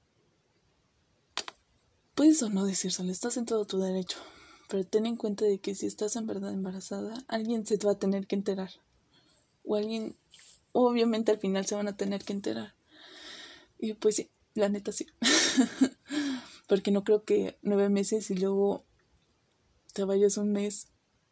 puedes 2.14 2.42
o 2.42 2.50
no 2.50 2.66
decírselo, 2.66 3.10
estás 3.10 3.36
en 3.36 3.46
todo 3.46 3.64
tu 3.64 3.78
derecho. 3.78 4.18
Pero 4.68 4.84
ten 4.84 5.06
en 5.06 5.16
cuenta 5.16 5.46
de 5.46 5.58
que 5.58 5.74
si 5.74 5.86
estás 5.86 6.16
en 6.16 6.26
verdad 6.26 6.52
embarazada, 6.52 7.24
alguien 7.26 7.66
se 7.66 7.78
va 7.78 7.92
a 7.92 7.98
tener 7.98 8.26
que 8.26 8.36
enterar. 8.36 8.70
O 9.64 9.76
alguien, 9.76 10.14
obviamente 10.72 11.32
al 11.32 11.38
final 11.38 11.66
se 11.66 11.74
van 11.74 11.88
a 11.88 11.96
tener 11.96 12.22
que 12.22 12.34
enterar. 12.34 12.74
Y 13.78 13.94
pues 13.94 14.16
sí, 14.16 14.30
la 14.54 14.68
neta 14.68 14.92
sí. 14.92 15.06
Porque 16.68 16.90
no 16.90 17.02
creo 17.02 17.24
que 17.24 17.58
nueve 17.62 17.88
meses 17.88 18.30
y 18.30 18.34
luego 18.34 18.84
te 19.94 20.04
vayas 20.04 20.36
un 20.36 20.52
mes 20.52 20.88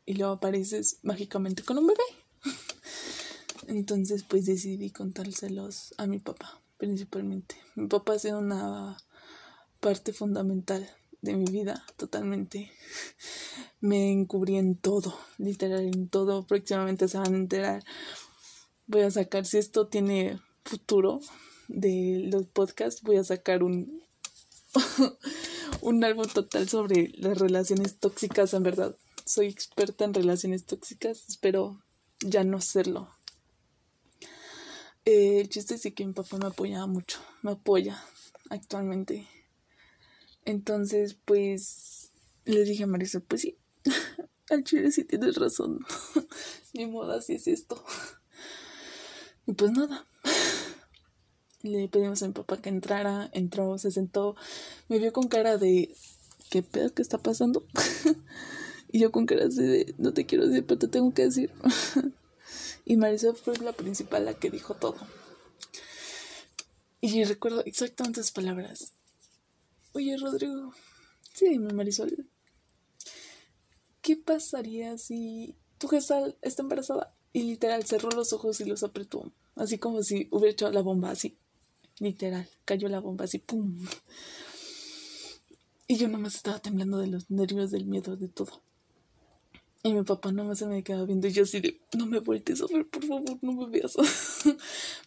y 0.07 0.15
luego 0.15 0.35
apareces 0.35 0.99
mágicamente 1.03 1.63
con 1.63 1.77
un 1.77 1.89
bebé. 1.89 2.03
Entonces 3.67 4.23
pues 4.23 4.47
decidí 4.47 4.91
contárselos 4.91 5.95
a 5.99 6.07
mi 6.07 6.21
papá, 6.21 6.63
principalmente. 6.79 7.57
Mi 7.75 7.87
papá 7.89 8.15
ha 8.15 8.19
sido 8.19 8.39
una 8.39 8.97
parte 9.81 10.15
fundamental 10.15 10.89
de 11.23 11.35
mi 11.35 11.45
vida 11.45 11.85
totalmente. 11.97 12.71
Me 13.81 14.11
encubrí 14.11 14.57
en 14.57 14.77
todo, 14.77 15.19
literal 15.39 15.85
en 15.85 16.09
todo. 16.09 16.47
Próximamente 16.47 17.09
se 17.09 17.19
van 17.19 17.35
a 17.35 17.39
enterar. 17.39 17.85
Voy 18.87 19.03
a 19.03 19.11
sacar, 19.11 19.45
si 19.47 19.59
esto 19.59 19.89
tiene 19.89 20.41
futuro 20.65 21.21
de 21.69 22.23
los 22.31 22.47
podcasts, 22.47 23.03
voy 23.03 23.17
a 23.17 23.25
sacar 23.25 23.63
un, 23.63 24.03
un 25.81 26.05
álbum 26.05 26.27
total 26.27 26.69
sobre 26.69 27.13
las 27.17 27.39
relaciones 27.39 27.99
tóxicas, 27.99 28.55
en 28.55 28.63
verdad. 28.63 28.97
Soy 29.25 29.47
experta 29.47 30.05
en 30.05 30.15
relaciones 30.15 30.65
tóxicas, 30.67 31.25
espero 31.29 31.83
ya 32.21 32.45
no 32.45 32.61
serlo. 32.61 33.11
Eh, 35.05 35.41
el 35.41 35.49
chiste 35.49 35.75
es 35.75 35.95
que 35.95 36.07
mi 36.07 36.13
papá 36.13 36.37
me 36.39 36.47
apoyaba 36.47 36.87
mucho, 36.87 37.21
me 37.43 37.53
apoya 37.53 38.03
actualmente. 38.51 39.27
Entonces, 40.47 41.19
pues, 41.25 42.13
le 42.45 42.65
dije 42.65 42.85
a 42.85 42.87
Marisa, 42.87 43.21
pues 43.21 43.43
sí, 43.43 43.59
al 44.51 44.65
chile 44.65 44.91
sí 44.93 45.05
tienes 45.05 45.37
razón. 45.37 45.81
Ni 46.73 46.87
moda, 46.87 47.19
así 47.19 47.35
es 47.35 47.49
esto. 47.49 47.85
Y 49.47 49.53
pues 49.53 49.73
nada. 49.73 50.07
Le 51.63 51.89
pedimos 51.89 52.23
a 52.23 52.29
mi 52.29 52.33
papá 52.33 52.63
que 52.63 52.69
entrara, 52.69 53.29
entró, 53.33 53.77
se 53.77 53.91
sentó, 53.91 54.37
me 54.89 54.99
vio 54.99 55.13
con 55.13 55.27
cara 55.27 55.59
de 55.59 55.95
¿qué 56.49 56.63
pedo 56.63 56.95
que 56.95 57.03
está 57.03 57.19
pasando? 57.19 57.67
y 58.93 59.01
yo 59.01 59.11
con 59.11 59.27
cara 59.27 59.49
de 59.49 59.95
no 59.99 60.13
te 60.15 60.27
quiero 60.27 60.47
decir, 60.47 60.65
pero 60.65 60.79
te 60.79 60.87
tengo 60.87 61.13
que 61.13 61.23
decir. 61.23 61.53
y 62.85 62.97
Marisol 62.97 63.37
fue 63.37 63.57
la 63.59 63.73
principal 63.73 64.25
la 64.25 64.35
que 64.35 64.51
dijo 64.51 64.75
todo. 64.75 64.97
Y 67.01 67.25
recuerdo 67.25 67.65
exactamente 67.65 68.23
sus 68.23 68.33
palabras. 68.33 68.96
Oye, 69.97 70.15
Rodrigo. 70.19 70.75
Sí, 71.33 71.49
dime, 71.49 71.73
Marisol. 71.73 72.29
¿Qué 74.03 74.15
pasaría 74.15 74.99
si 74.99 75.57
tu 75.79 75.89
gestal 75.89 76.37
está 76.43 76.61
embarazada? 76.61 77.15
Y 77.33 77.45
literal 77.45 77.83
cerró 77.87 78.11
los 78.11 78.35
ojos 78.35 78.61
y 78.61 78.67
los 78.67 78.83
apretó. 78.83 79.33
Así 79.55 79.79
como 79.79 80.03
si 80.03 80.29
hubiera 80.31 80.53
echado 80.53 80.71
la 80.71 80.83
bomba 80.83 81.13
así. 81.13 81.39
Literal. 81.99 82.47
Cayó 82.67 82.91
la 82.91 83.01
bomba 83.01 83.25
así. 83.25 83.39
¡Pum! 83.39 83.87
Y 85.89 85.97
yo 85.97 86.09
nomás 86.09 86.35
estaba 86.35 86.59
temblando 86.59 86.99
de 86.99 87.07
los 87.07 87.31
nervios, 87.31 87.71
del 87.71 87.87
miedo, 87.87 88.19
de 88.19 88.29
todo. 88.29 88.61
Y 89.83 89.95
mi 89.95 90.03
papá 90.03 90.31
nomás 90.31 90.59
se 90.59 90.67
me 90.67 90.85
quedaba 90.85 91.07
viendo 91.07 91.27
y 91.27 91.33
yo 91.33 91.45
así 91.45 91.61
de, 91.61 91.81
no 91.97 92.05
me 92.05 92.19
voltees 92.19 92.61
a 92.61 92.67
ver, 92.67 92.87
por 92.87 93.03
favor, 93.03 93.39
no 93.41 93.53
me 93.53 93.67
veas. 93.71 93.97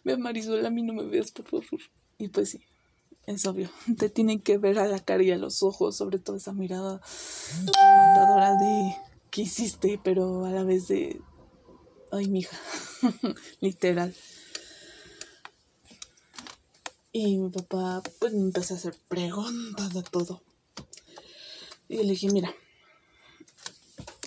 Ve 0.02 0.16
Marisol, 0.16 0.66
a 0.66 0.70
mí 0.70 0.82
no 0.82 0.94
me 0.94 1.04
veas, 1.04 1.30
por 1.30 1.44
favor. 1.44 1.80
Y 2.18 2.26
pues 2.26 2.50
sí, 2.50 2.60
es 3.30 3.46
obvio, 3.46 3.70
te 3.98 4.08
tienen 4.08 4.40
que 4.40 4.58
ver 4.58 4.78
a 4.78 4.86
la 4.86 4.98
cara 4.98 5.22
y 5.22 5.30
a 5.30 5.38
los 5.38 5.62
ojos, 5.62 5.96
sobre 5.96 6.18
todo 6.18 6.36
esa 6.36 6.52
mirada 6.52 7.00
matadora 7.56 8.56
de 8.56 8.96
qué 9.30 9.42
hiciste, 9.42 10.00
pero 10.02 10.44
a 10.44 10.50
la 10.50 10.64
vez 10.64 10.88
de 10.88 11.20
ay 12.10 12.28
mija, 12.28 12.58
literal. 13.60 14.14
Y 17.12 17.38
mi 17.38 17.50
papá 17.50 18.02
pues 18.20 18.32
me 18.32 18.40
empezó 18.40 18.74
a 18.74 18.76
hacer 18.76 18.96
preguntas 19.08 19.92
de 19.92 20.02
todo. 20.02 20.42
Y 21.88 21.96
le 21.96 22.12
dije, 22.12 22.30
mira, 22.30 22.54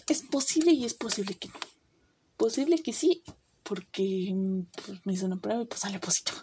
es 0.07 0.21
posible 0.23 0.71
y 0.71 0.83
es 0.83 0.93
posible 0.93 1.35
que 1.35 1.47
no. 1.47 1.59
Posible 2.35 2.83
que 2.83 2.91
sí, 2.91 3.23
porque 3.63 4.33
pues, 4.85 5.05
me 5.05 5.13
hizo 5.13 5.25
una 5.25 5.39
prueba 5.39 5.63
y 5.63 5.65
pues 5.65 5.81
sale 5.81 5.99
positivo. 5.99 6.37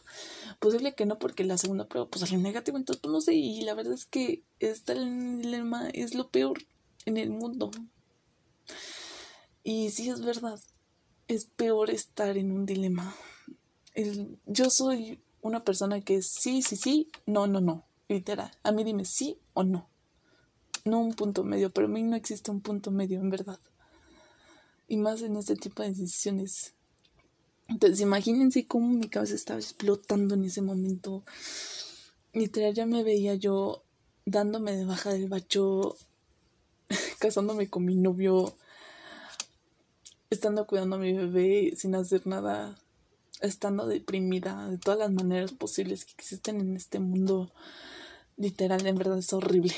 Posible 0.59 0.95
que 0.95 1.07
no, 1.07 1.19
porque 1.19 1.45
la 1.45 1.59
segunda 1.59 1.87
prueba 1.87 2.09
pues 2.09 2.21
salió 2.21 2.39
negativo, 2.39 2.77
entonces 2.77 3.01
pues 3.01 3.13
no 3.13 3.21
sé, 3.21 3.35
y 3.35 3.63
la 3.63 3.75
verdad 3.75 3.95
es 3.95 4.07
que 4.07 4.43
este 4.59 4.95
dilema 4.95 5.89
es 5.91 6.15
lo 6.15 6.31
peor 6.31 6.59
en 7.07 7.17
el 7.17 7.31
mundo. 7.31 7.71
Y 9.63 9.91
sí 9.91 10.09
es 10.09 10.23
verdad, 10.23 10.61
es 11.29 11.45
peor 11.45 11.91
estar 11.91 12.37
en 12.37 12.53
un 12.53 12.67
dilema. 12.67 13.15
yo 14.47 14.71
soy 14.71 15.21
una 15.43 15.65
persona 15.65 16.01
que 16.01 16.23
sí, 16.23 16.63
sí, 16.63 16.77
sí, 16.77 17.09
no, 17.27 17.47
no, 17.47 17.61
no, 17.61 17.85
literal. 18.09 18.51
A 18.63 18.73
mí 18.73 18.85
dime 18.85 19.05
sí 19.05 19.39
o 19.55 19.63
no. 19.63 19.89
No 20.85 21.01
un 21.01 21.13
punto 21.13 21.45
medio, 21.45 21.71
pero 21.71 21.87
a 21.87 21.91
mí 21.91 22.03
no 22.03 22.17
existe 22.17 22.51
un 22.51 22.63
punto 22.63 22.91
medio, 22.91 23.21
en 23.21 23.31
verdad. 23.31 23.61
Y 24.89 24.97
más 24.97 25.23
en 25.23 25.37
este 25.37 25.57
tipo 25.57 25.83
de 25.83 25.91
decisiones 25.91 26.75
entonces 27.71 28.01
imagínense 28.01 28.67
cómo 28.67 28.89
mi 28.93 29.09
cabeza 29.09 29.37
estaba 29.37 29.61
explotando 29.61 30.35
en 30.35 30.45
ese 30.45 30.61
momento. 30.61 31.23
Literal 32.33 32.75
ya 32.75 32.85
me 32.85 33.05
veía 33.05 33.37
yo 33.37 33.85
dándome 34.27 34.77
de 34.77 34.85
baja 34.85 35.13
del 35.13 35.29
bacho, 35.29 35.97
casándome 37.21 37.71
con 37.71 37.85
mi 37.85 37.95
novio, 37.95 38.57
estando 40.31 40.67
cuidando 40.67 40.97
a 40.97 40.99
mi 40.99 41.13
bebé 41.13 41.73
sin 41.77 41.95
hacer 41.95 42.27
nada, 42.27 42.77
estando 43.41 43.87
deprimida 43.87 44.69
de 44.69 44.79
todas 44.79 44.99
las 44.99 45.13
maneras 45.13 45.53
posibles 45.53 46.05
que 46.05 46.15
existen 46.19 46.61
en 46.61 46.77
este 46.77 46.99
mundo. 46.99 47.53
Literal, 48.37 48.85
en 48.85 48.97
verdad 48.97 49.19
es 49.19 49.33
horrible. 49.33 49.75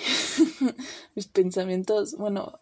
Mis 1.14 1.26
pensamientos, 1.26 2.16
bueno, 2.16 2.58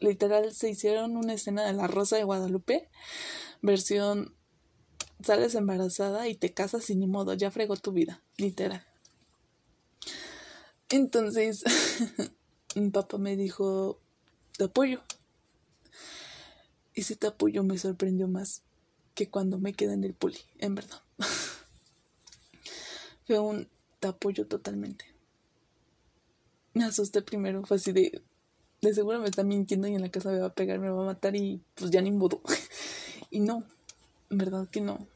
literal 0.00 0.52
se 0.52 0.68
hicieron 0.68 1.16
una 1.16 1.34
escena 1.34 1.64
de 1.64 1.74
la 1.74 1.86
Rosa 1.86 2.16
de 2.16 2.24
Guadalupe, 2.24 2.88
versión 3.62 4.34
sales 5.22 5.54
embarazada 5.54 6.28
y 6.28 6.34
te 6.34 6.52
casas 6.52 6.88
y 6.90 6.96
ni 6.96 7.06
modo, 7.06 7.34
ya 7.34 7.50
fregó 7.50 7.76
tu 7.76 7.92
vida, 7.92 8.22
literal. 8.36 8.84
Entonces, 10.90 11.64
mi 12.74 12.90
papá 12.90 13.18
me 13.18 13.36
dijo, 13.36 14.00
te 14.56 14.64
apoyo. 14.64 15.02
Y 16.94 17.02
ese 17.02 17.16
te 17.16 17.26
apoyo 17.26 17.62
me 17.62 17.78
sorprendió 17.78 18.28
más 18.28 18.62
que 19.14 19.28
cuando 19.28 19.58
me 19.58 19.74
quedé 19.74 19.94
en 19.94 20.04
el 20.04 20.14
poli, 20.14 20.38
en 20.58 20.74
verdad. 20.74 21.02
Fue 23.26 23.38
un 23.38 23.68
te 24.00 24.08
apoyo 24.08 24.46
totalmente. 24.46 25.04
Me 26.74 26.84
asusté 26.84 27.22
primero, 27.22 27.64
fue 27.64 27.78
así 27.78 27.92
de, 27.92 28.22
de 28.80 28.94
seguro 28.94 29.18
me 29.18 29.28
está 29.28 29.42
mintiendo 29.42 29.88
y 29.88 29.94
en 29.94 30.02
la 30.02 30.10
casa 30.10 30.30
me 30.30 30.38
va 30.38 30.46
a 30.46 30.54
pegar, 30.54 30.78
me 30.78 30.88
va 30.88 31.02
a 31.02 31.06
matar 31.06 31.34
y 31.34 31.60
pues 31.74 31.90
ya 31.90 32.00
ni 32.00 32.12
modo. 32.12 32.40
y 33.30 33.40
no, 33.40 33.64
verdad 34.30 34.68
que 34.68 34.80
no. 34.80 35.06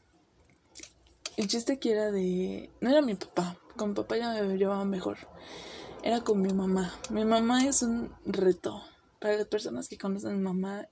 El 1.37 1.47
chiste 1.47 1.79
que 1.79 1.91
era 1.91 2.11
de... 2.11 2.69
No 2.81 2.89
era 2.89 3.01
mi 3.01 3.15
papá, 3.15 3.57
con 3.75 3.89
mi 3.89 3.95
papá 3.95 4.17
ya 4.17 4.33
me 4.43 4.57
llevaba 4.57 4.85
mejor. 4.85 5.17
Era 6.03 6.21
con 6.21 6.41
mi 6.41 6.53
mamá. 6.53 6.93
Mi 7.09 7.25
mamá 7.25 7.65
es 7.65 7.81
un 7.81 8.13
reto. 8.25 8.83
Para 9.19 9.37
las 9.37 9.47
personas 9.47 9.87
que 9.87 9.97
conocen 9.97 10.31
a 10.31 10.35
mi 10.35 10.41
mamá, 10.41 10.87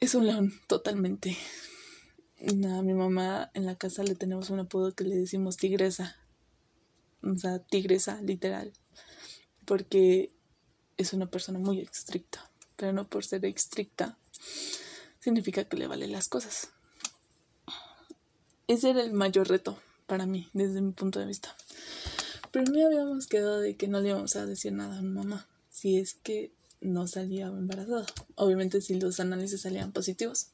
es 0.00 0.14
un 0.14 0.26
león, 0.26 0.52
totalmente. 0.68 1.36
A 2.40 2.82
mi 2.82 2.94
mamá 2.94 3.50
en 3.54 3.66
la 3.66 3.76
casa 3.76 4.02
le 4.02 4.14
tenemos 4.14 4.50
un 4.50 4.60
apodo 4.60 4.92
que 4.92 5.04
le 5.04 5.16
decimos 5.16 5.56
tigresa. 5.56 6.16
O 7.22 7.36
sea, 7.36 7.58
tigresa, 7.58 8.20
literal. 8.22 8.72
Porque 9.64 10.32
es 10.96 11.12
una 11.12 11.26
persona 11.26 11.58
muy 11.58 11.80
estricta 11.80 12.52
pero 12.82 12.92
no 12.92 13.08
por 13.08 13.24
ser 13.24 13.44
estricta 13.44 14.18
significa 15.22 15.64
que 15.64 15.76
le 15.76 15.86
vale 15.86 16.08
las 16.08 16.28
cosas. 16.28 16.68
Ese 18.66 18.90
era 18.90 19.02
el 19.02 19.12
mayor 19.12 19.48
reto 19.48 19.78
para 20.06 20.26
mí, 20.26 20.48
desde 20.52 20.80
mi 20.80 20.92
punto 20.92 21.20
de 21.20 21.26
vista. 21.26 21.54
Pero 22.50 22.70
me 22.72 22.84
habíamos 22.84 23.26
quedado 23.26 23.60
de 23.60 23.76
que 23.76 23.88
no 23.88 24.00
le 24.00 24.10
íbamos 24.10 24.36
a 24.36 24.46
decir 24.46 24.72
nada 24.72 24.98
a 24.98 25.02
mi 25.02 25.10
mamá 25.10 25.46
si 25.70 25.98
es 25.98 26.14
que 26.14 26.52
no 26.80 27.06
salía 27.06 27.46
embarazada. 27.46 28.06
Obviamente 28.34 28.80
si 28.80 28.98
los 28.98 29.20
análisis 29.20 29.62
salían 29.62 29.92
positivos. 29.92 30.48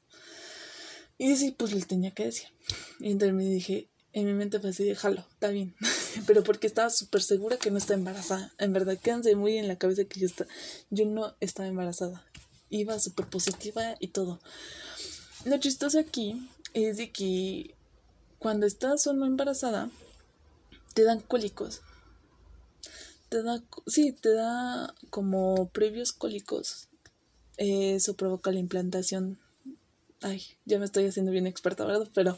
Y 1.16 1.34
sí, 1.36 1.50
pues 1.56 1.72
le 1.72 1.82
tenía 1.82 2.12
que 2.12 2.26
decir. 2.26 2.48
Y 3.00 3.10
entonces 3.10 3.34
me 3.34 3.44
dije, 3.44 3.88
en 4.12 4.26
mi 4.26 4.34
mente 4.34 4.60
fue 4.60 4.70
así, 4.70 4.84
déjalo, 4.84 5.24
está 5.32 5.48
bien. 5.48 5.74
Pero 6.26 6.44
porque 6.44 6.66
estaba 6.66 6.90
súper 6.90 7.22
segura 7.22 7.56
que 7.56 7.70
no 7.70 7.78
está 7.78 7.94
embarazada. 7.94 8.52
En 8.58 8.72
verdad, 8.72 8.98
quédense 8.98 9.34
muy 9.34 9.56
en 9.58 9.66
la 9.66 9.76
cabeza 9.76 10.04
que 10.04 10.20
yo, 10.20 10.26
está, 10.26 10.46
yo 10.90 11.06
no 11.06 11.34
estaba 11.40 11.68
embarazada. 11.68 12.24
Iba 12.70 12.98
súper 12.98 13.28
positiva 13.28 13.96
y 14.00 14.08
todo. 14.08 14.40
Lo 15.44 15.58
chistoso 15.58 15.98
aquí 15.98 16.48
es 16.74 16.96
de 16.96 17.10
que 17.10 17.74
cuando 18.38 18.66
estás 18.66 19.06
o 19.06 19.12
no 19.12 19.26
embarazada, 19.26 19.90
te 20.94 21.04
dan 21.04 21.20
cólicos. 21.20 21.80
Te 23.28 23.42
da, 23.42 23.62
sí, 23.86 24.12
te 24.12 24.32
da 24.32 24.94
como 25.10 25.68
previos 25.68 26.12
cólicos. 26.12 26.88
Eso 27.56 28.14
provoca 28.14 28.52
la 28.52 28.58
implantación. 28.58 29.38
Ay, 30.20 30.42
ya 30.64 30.78
me 30.78 30.84
estoy 30.84 31.06
haciendo 31.06 31.32
bien 31.32 31.46
experta, 31.46 31.84
¿verdad? 31.84 32.08
Pero 32.14 32.36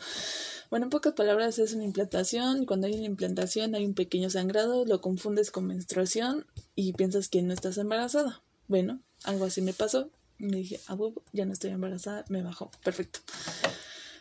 bueno, 0.70 0.86
en 0.86 0.90
pocas 0.90 1.14
palabras 1.14 1.58
es 1.58 1.74
una 1.74 1.84
implantación. 1.84 2.64
Cuando 2.64 2.86
hay 2.86 2.94
una 2.94 3.06
implantación 3.06 3.74
hay 3.74 3.84
un 3.86 3.94
pequeño 3.94 4.30
sangrado, 4.30 4.84
lo 4.84 5.00
confundes 5.00 5.50
con 5.50 5.66
menstruación 5.66 6.46
y 6.74 6.92
piensas 6.92 7.28
que 7.28 7.42
no 7.42 7.52
estás 7.52 7.78
embarazada. 7.78 8.42
Bueno, 8.68 9.00
algo 9.24 9.44
así 9.44 9.62
me 9.62 9.72
pasó. 9.72 10.10
Me 10.40 10.56
dije, 10.56 10.80
a 10.86 10.94
huevo, 10.94 11.22
ya 11.32 11.44
no 11.44 11.52
estoy 11.52 11.70
embarazada, 11.70 12.24
me 12.28 12.42
bajó. 12.42 12.70
Perfecto. 12.82 13.20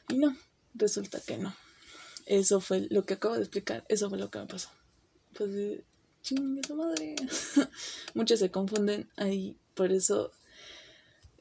Y 0.09 0.17
no, 0.17 0.35
resulta 0.75 1.19
que 1.19 1.37
no. 1.37 1.55
Eso 2.25 2.61
fue 2.61 2.87
lo 2.89 3.05
que 3.05 3.15
acabo 3.15 3.35
de 3.35 3.41
explicar, 3.41 3.85
eso 3.89 4.09
fue 4.09 4.19
lo 4.19 4.29
que 4.29 4.39
me 4.39 4.45
pasó. 4.45 4.69
Pues, 5.35 5.81
chingue 6.21 6.61
su 6.67 6.75
madre. 6.75 7.15
Muchos 8.13 8.39
se 8.39 8.51
confunden 8.51 9.09
ahí, 9.15 9.57
por 9.73 9.91
eso 9.91 10.31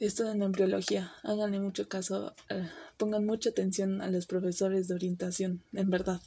la 0.01 0.45
embriología, 0.45 1.13
háganle 1.23 1.59
mucho 1.59 1.89
caso, 1.89 2.35
eh, 2.49 2.69
pongan 2.97 3.27
mucha 3.27 3.51
atención 3.51 4.01
a 4.01 4.11
los 4.11 4.27
profesores 4.27 4.89
de 4.89 4.95
orientación, 4.95 5.63
en 5.73 5.91
verdad, 5.91 6.21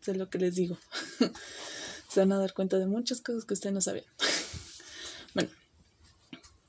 sé 0.00 0.14
lo 0.14 0.28
que 0.28 0.38
les 0.38 0.54
digo. 0.54 0.78
se 2.08 2.20
van 2.20 2.32
a 2.32 2.38
dar 2.38 2.52
cuenta 2.52 2.78
de 2.78 2.86
muchas 2.86 3.20
cosas 3.20 3.44
que 3.44 3.54
ustedes 3.54 3.74
no 3.74 3.80
sabían. 3.80 4.06
bueno, 5.34 5.50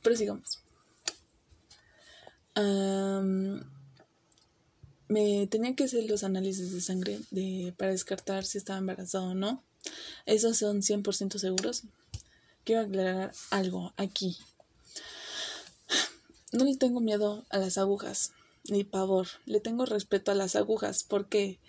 pero 0.02 0.16
me 5.08 5.48
tenían 5.48 5.76
que 5.76 5.86
hacer 5.86 6.04
los 6.10 6.24
análisis 6.24 6.72
de 6.74 6.82
sangre 6.82 7.20
de, 7.32 7.74
para 7.78 7.92
descartar 7.92 8.46
si 8.46 8.58
estaba 8.58 8.80
embarazada 8.80 9.26
o 9.26 9.36
no. 9.36 9.64
Esos 10.26 10.58
son 10.58 10.82
100% 10.82 11.38
seguros. 11.38 11.84
Quiero 12.64 12.82
aclarar 12.82 13.32
algo 13.52 13.94
aquí. 13.96 14.38
No 16.52 16.66
le 16.66 16.76
tengo 16.76 17.00
miedo 17.00 17.46
a 17.50 17.58
las 17.58 17.78
agujas, 17.78 18.32
ni 18.70 18.84
pavor. 18.84 19.28
Le 19.46 19.60
tengo 19.60 19.86
respeto 19.86 20.32
a 20.32 20.36
las 20.36 20.56
agujas 20.56 21.04
porque 21.04 21.60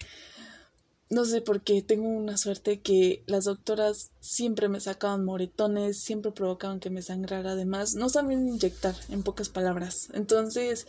no 1.10 1.24
sé 1.24 1.40
por 1.40 1.62
qué 1.62 1.82
tengo 1.82 2.06
una 2.06 2.36
suerte 2.36 2.80
que 2.80 3.22
las 3.26 3.44
doctoras 3.44 4.10
siempre 4.20 4.68
me 4.68 4.80
sacaban 4.80 5.24
moretones, 5.24 6.00
siempre 6.00 6.32
provocaban 6.32 6.80
que 6.80 6.90
me 6.90 7.02
sangrara. 7.02 7.52
Además, 7.52 7.94
no 7.94 8.08
sabían 8.10 8.46
inyectar, 8.46 8.94
en 9.08 9.22
pocas 9.22 9.48
palabras. 9.48 10.08
Entonces, 10.12 10.86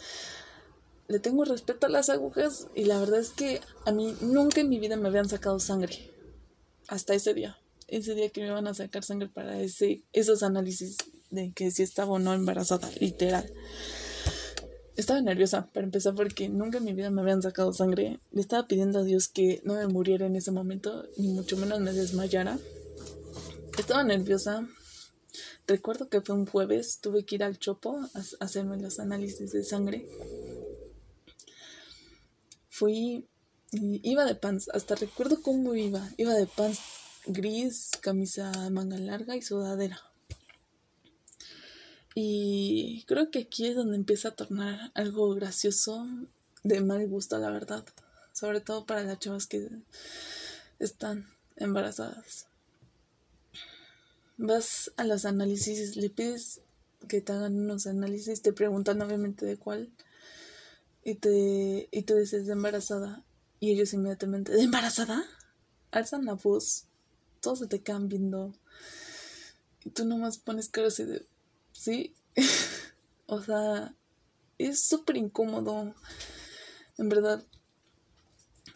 le 1.07 1.19
tengo 1.19 1.45
respeto 1.45 1.87
a 1.87 1.89
las 1.89 2.09
agujas 2.09 2.67
y 2.75 2.85
la 2.85 2.99
verdad 2.99 3.19
es 3.19 3.29
que 3.29 3.61
a 3.85 3.91
mí 3.91 4.13
nunca 4.21 4.59
en 4.59 4.69
mi 4.69 4.79
vida 4.79 4.97
me 4.97 5.07
habían 5.07 5.29
sacado 5.29 5.59
sangre. 5.59 6.11
Hasta 6.87 7.13
ese 7.13 7.33
día. 7.33 7.57
Ese 7.87 8.13
día 8.13 8.29
que 8.29 8.41
me 8.41 8.47
iban 8.47 8.67
a 8.67 8.73
sacar 8.73 9.03
sangre 9.03 9.29
para 9.29 9.59
ese, 9.61 10.03
esos 10.11 10.43
análisis 10.43 10.97
de 11.31 11.51
que 11.53 11.71
si 11.71 11.81
estaba 11.81 12.11
o 12.11 12.19
no 12.19 12.33
embarazada, 12.33 12.89
literal. 12.99 13.51
Estaba 14.99 15.21
nerviosa 15.21 15.67
para 15.67 15.85
empezar 15.85 16.13
porque 16.13 16.49
nunca 16.49 16.79
en 16.79 16.83
mi 16.83 16.93
vida 16.93 17.09
me 17.09 17.21
habían 17.21 17.41
sacado 17.41 17.71
sangre. 17.73 18.19
Le 18.31 18.41
estaba 18.41 18.67
pidiendo 18.67 18.99
a 18.99 19.03
Dios 19.03 19.29
que 19.29 19.61
no 19.63 19.75
me 19.75 19.87
muriera 19.87 20.25
en 20.25 20.35
ese 20.35 20.51
momento, 20.51 21.07
ni 21.17 21.29
mucho 21.29 21.55
menos 21.57 21.79
me 21.79 21.93
desmayara. 21.93 22.59
Estaba 23.77 24.03
nerviosa. 24.03 24.67
Recuerdo 25.67 26.09
que 26.09 26.21
fue 26.21 26.35
un 26.35 26.45
jueves, 26.45 26.99
tuve 26.99 27.23
que 27.25 27.35
ir 27.35 27.43
al 27.43 27.59
Chopo 27.59 27.97
a 28.13 28.43
hacerme 28.43 28.77
los 28.77 28.99
análisis 28.99 29.51
de 29.51 29.63
sangre 29.63 30.05
fui 32.79 33.27
iba 33.71 34.23
de 34.23 34.35
pants, 34.35 34.69
hasta 34.69 34.95
recuerdo 34.95 35.41
cómo 35.41 35.75
iba, 35.75 36.09
iba 36.15 36.33
de 36.33 36.47
pants 36.47 36.79
gris, 37.25 37.91
camisa 37.99 38.51
manga 38.71 38.97
larga 38.97 39.35
y 39.35 39.41
sudadera. 39.41 39.99
Y 42.15 43.03
creo 43.07 43.31
que 43.31 43.39
aquí 43.39 43.67
es 43.67 43.75
donde 43.75 43.95
empieza 43.95 44.29
a 44.29 44.35
tornar 44.35 44.91
algo 44.93 45.33
gracioso 45.35 46.07
de 46.63 46.81
mal 46.81 47.07
gusto, 47.07 47.37
la 47.37 47.51
verdad. 47.51 47.85
Sobre 48.33 48.61
todo 48.61 48.85
para 48.85 49.03
las 49.03 49.19
chavas 49.19 49.47
que 49.47 49.69
están 50.79 51.27
embarazadas. 51.55 52.47
Vas 54.37 54.91
a 54.97 55.03
los 55.03 55.25
análisis, 55.25 55.95
le 55.97 56.09
pides 56.09 56.61
que 57.07 57.21
te 57.21 57.31
hagan 57.31 57.57
unos 57.57 57.87
análisis, 57.87 58.41
te 58.41 58.53
preguntan 58.53 59.01
obviamente 59.01 59.45
de 59.45 59.57
cuál 59.57 59.89
y 61.03 61.15
te 61.15 61.87
y 61.91 62.03
tú 62.03 62.15
dices 62.15 62.45
de 62.45 62.53
embarazada 62.53 63.23
y 63.59 63.71
ellos 63.71 63.93
inmediatamente 63.93 64.51
de 64.51 64.63
embarazada 64.63 65.25
alzan 65.91 66.25
la 66.25 66.33
voz 66.33 66.85
todos 67.39 67.59
se 67.59 67.67
te 67.67 67.81
quedan 67.81 68.09
viendo 68.09 68.53
y 69.85 69.91
tú 69.91 70.05
nomás 70.05 70.37
pones 70.37 70.67
cara 70.67 70.87
así 70.87 71.05
de 71.05 71.25
sí. 71.79 72.13
O 73.31 73.43
sea 73.43 73.93
es 74.57 74.87
súper 74.87 75.17
incómodo. 75.17 75.93
En 76.97 77.09
verdad 77.09 77.43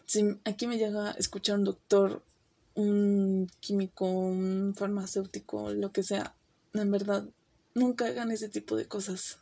si 0.06 0.38
aquí 0.44 0.68
me 0.68 0.78
llega 0.78 1.10
a 1.10 1.12
escuchar 1.12 1.58
un 1.58 1.64
doctor 1.64 2.22
un 2.74 3.50
químico 3.60 4.06
un 4.06 4.74
farmacéutico 4.76 5.72
lo 5.72 5.90
que 5.90 6.04
sea 6.04 6.36
en 6.72 6.90
verdad 6.90 7.24
nunca 7.74 8.06
hagan 8.06 8.30
ese 8.30 8.48
tipo 8.48 8.76
de 8.76 8.86
cosas. 8.86 9.38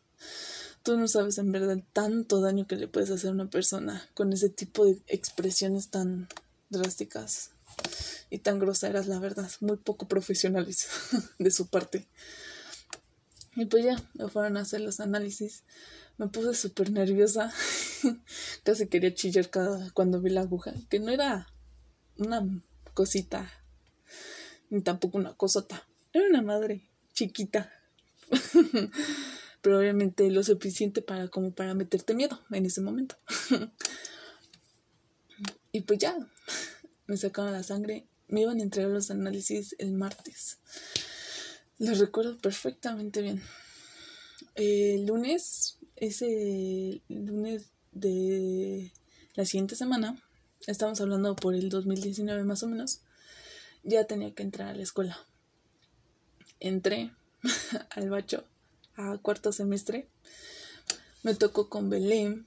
Tú 0.83 0.97
no 0.97 1.07
sabes 1.07 1.39
en 1.39 1.53
verdad 1.53 1.79
tanto 1.93 2.41
daño 2.41 2.67
que 2.67 2.77
le 2.77 2.89
puedes 2.89 3.11
hacer 3.11 3.31
a 3.31 3.35
una 3.35 3.51
persona 3.51 4.09
con 4.15 4.33
ese 4.33 4.49
tipo 4.49 4.87
de 4.87 4.99
expresiones 5.07 5.91
tan 5.91 6.29
drásticas 6.71 7.51
y 8.31 8.39
tan 8.39 8.59
groseras, 8.59 9.07
la 9.07 9.19
verdad, 9.19 9.51
muy 9.61 9.77
poco 9.77 10.09
profesionales 10.09 10.89
de 11.39 11.51
su 11.51 11.69
parte. 11.69 12.09
Y 13.55 13.67
pues 13.67 13.85
ya, 13.85 13.97
me 14.15 14.29
fueron 14.29 14.57
a 14.57 14.61
hacer 14.61 14.81
los 14.81 15.01
análisis. 15.01 15.65
Me 16.19 16.29
puse 16.29 16.55
súper 16.55 16.91
nerviosa. 16.91 17.53
Casi 18.65 18.89
quería 18.89 19.15
chillar 19.15 19.51
cada, 19.51 19.91
cuando 19.93 20.21
vi 20.21 20.31
la 20.31 20.43
aguja, 20.43 20.75
que 20.89 21.01
no 21.01 21.11
era 21.11 21.49
una 22.17 22.47
cosita, 22.95 23.51
ni 24.71 24.83
tampoco 24.83 25.19
una 25.19 25.35
cosota. 25.35 25.87
Era 26.13 26.27
una 26.27 26.43
madre 26.43 26.89
chiquita. 27.13 27.71
pero 29.63 29.81
lo 29.81 30.43
suficiente 30.43 31.03
para 31.03 31.29
como 31.29 31.55
para 31.55 31.75
meterte 31.75 32.15
miedo 32.15 32.41
en 32.51 32.67
ese 32.67 32.81
momento. 32.81 33.17
y 35.73 35.83
pues 35.83 36.01
ya, 36.01 36.17
me 37.07 37.17
sacaron 37.17 37.53
la 37.53 37.63
sangre, 37.63 38.07
me 38.29 38.43
iban 38.43 38.59
a 38.59 38.63
entregar 38.63 38.91
los 38.91 39.11
análisis 39.11 39.77
el 39.79 39.93
martes. 39.93 40.59
Lo 41.79 41.95
recuerdo 41.95 42.39
perfectamente 42.39 43.23
bien. 43.23 43.43
El 44.55 45.07
lunes, 45.07 45.79
ese 45.97 47.03
lunes 47.09 47.71
de 47.93 48.93
la 49.35 49.45
siguiente 49.45 49.77
semana, 49.77 50.23
estamos 50.67 51.01
hablando 51.01 51.35
por 51.35 51.55
el 51.55 51.69
2019 51.71 52.45
más 52.45 52.63
o 52.63 52.69
menos, 52.69 53.01
ya 53.83 54.05
tenía 54.05 54.35
que 54.35 54.43
entrar 54.43 54.69
a 54.69 54.75
la 54.75 54.83
escuela. 54.83 55.19
Entré 56.61 57.13
al 57.91 58.11
bacho 58.11 58.45
a 58.95 59.17
cuarto 59.19 59.53
semestre, 59.53 60.07
me 61.23 61.35
tocó 61.35 61.69
con 61.69 61.89
Belén, 61.89 62.47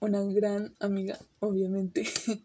una 0.00 0.22
gran 0.22 0.74
amiga, 0.80 1.18
obviamente. 1.40 2.08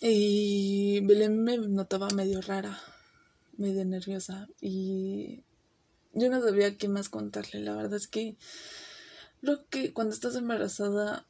y 0.00 1.00
Belén 1.00 1.42
me 1.44 1.58
notaba 1.58 2.08
medio 2.10 2.40
rara, 2.40 2.80
medio 3.58 3.84
nerviosa 3.84 4.48
y 4.60 5.42
yo 6.12 6.30
no 6.30 6.40
sabía 6.40 6.76
qué 6.76 6.88
más 6.88 7.08
contarle. 7.08 7.60
La 7.60 7.74
verdad 7.74 7.94
es 7.94 8.06
que 8.06 8.36
lo 9.40 9.66
que 9.68 9.92
cuando 9.92 10.14
estás 10.14 10.36
embarazada, 10.36 11.26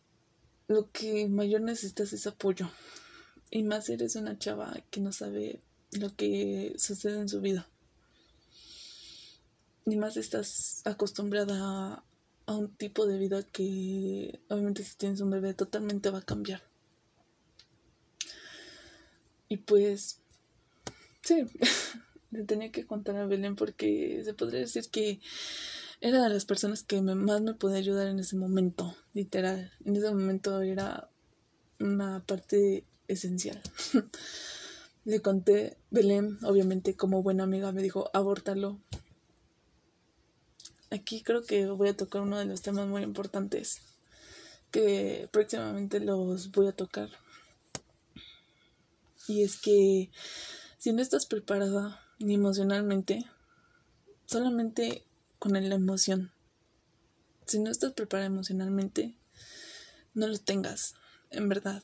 lo 0.68 0.90
que 0.92 1.26
mayor 1.28 1.62
necesitas 1.62 2.12
es 2.12 2.26
apoyo. 2.26 2.70
Y 3.50 3.62
más 3.62 3.88
eres 3.88 4.16
una 4.16 4.38
chava 4.38 4.76
que 4.90 5.00
no 5.00 5.12
sabe 5.12 5.60
lo 5.92 6.14
que 6.14 6.74
sucede 6.78 7.18
en 7.18 7.28
su 7.28 7.40
vida. 7.40 7.68
ni 9.86 9.96
más 9.96 10.16
estás 10.16 10.80
acostumbrada 10.86 12.04
a, 12.46 12.54
un 12.54 12.74
tipo 12.74 13.06
de 13.06 13.18
vida 13.18 13.42
que 13.42 14.40
obviamente 14.48 14.82
si 14.82 14.96
tienes 14.96 15.20
un 15.20 15.30
bebé 15.30 15.54
totalmente 15.54 16.10
va 16.10 16.18
a 16.18 16.22
cambiar. 16.22 16.62
Y 19.48 19.58
pues, 19.58 20.20
sí, 21.22 21.44
le 22.34 22.44
tenía 22.44 22.70
que 22.70 22.86
contar 22.86 23.16
a 23.16 23.26
Belén 23.26 23.56
porque 23.56 24.20
se 24.24 24.34
podría 24.34 24.60
decir 24.60 24.88
que 24.90 25.20
era 26.00 26.22
de 26.22 26.28
las 26.28 26.44
personas 26.44 26.82
que 26.82 27.00
más 27.00 27.40
me 27.40 27.54
podía 27.54 27.78
ayudar 27.78 28.08
en 28.08 28.18
ese 28.18 28.36
momento, 28.36 28.94
literal. 29.14 29.72
En 29.84 29.96
ese 29.96 30.10
momento 30.10 30.60
era 30.60 31.08
una 31.80 32.24
parte 32.24 32.84
esencial. 33.08 33.60
Le 35.04 35.20
conté, 35.20 35.76
Belén, 35.90 36.38
obviamente 36.42 36.96
como 36.96 37.22
buena 37.22 37.44
amiga, 37.44 37.72
me 37.72 37.82
dijo, 37.82 38.10
abórtalo. 38.12 38.80
Aquí 40.90 41.22
creo 41.22 41.42
que 41.42 41.66
voy 41.66 41.88
a 41.88 41.96
tocar 41.96 42.22
uno 42.22 42.38
de 42.38 42.46
los 42.46 42.62
temas 42.62 42.86
muy 42.86 43.02
importantes 43.02 43.80
que 44.70 45.28
próximamente 45.30 46.00
los 46.00 46.50
voy 46.50 46.68
a 46.68 46.72
tocar. 46.72 47.08
Y 49.28 49.42
es 49.42 49.56
que 49.56 50.10
si 50.78 50.92
no 50.92 51.00
estás 51.00 51.26
preparada 51.26 52.03
ni 52.18 52.34
emocionalmente, 52.34 53.24
solamente 54.26 55.04
con 55.38 55.52
la 55.52 55.74
emoción. 55.74 56.32
Si 57.46 57.58
no 57.58 57.70
estás 57.70 57.92
preparada 57.92 58.26
emocionalmente, 58.26 59.14
no 60.14 60.26
lo 60.26 60.38
tengas, 60.38 60.94
en 61.30 61.48
verdad. 61.48 61.82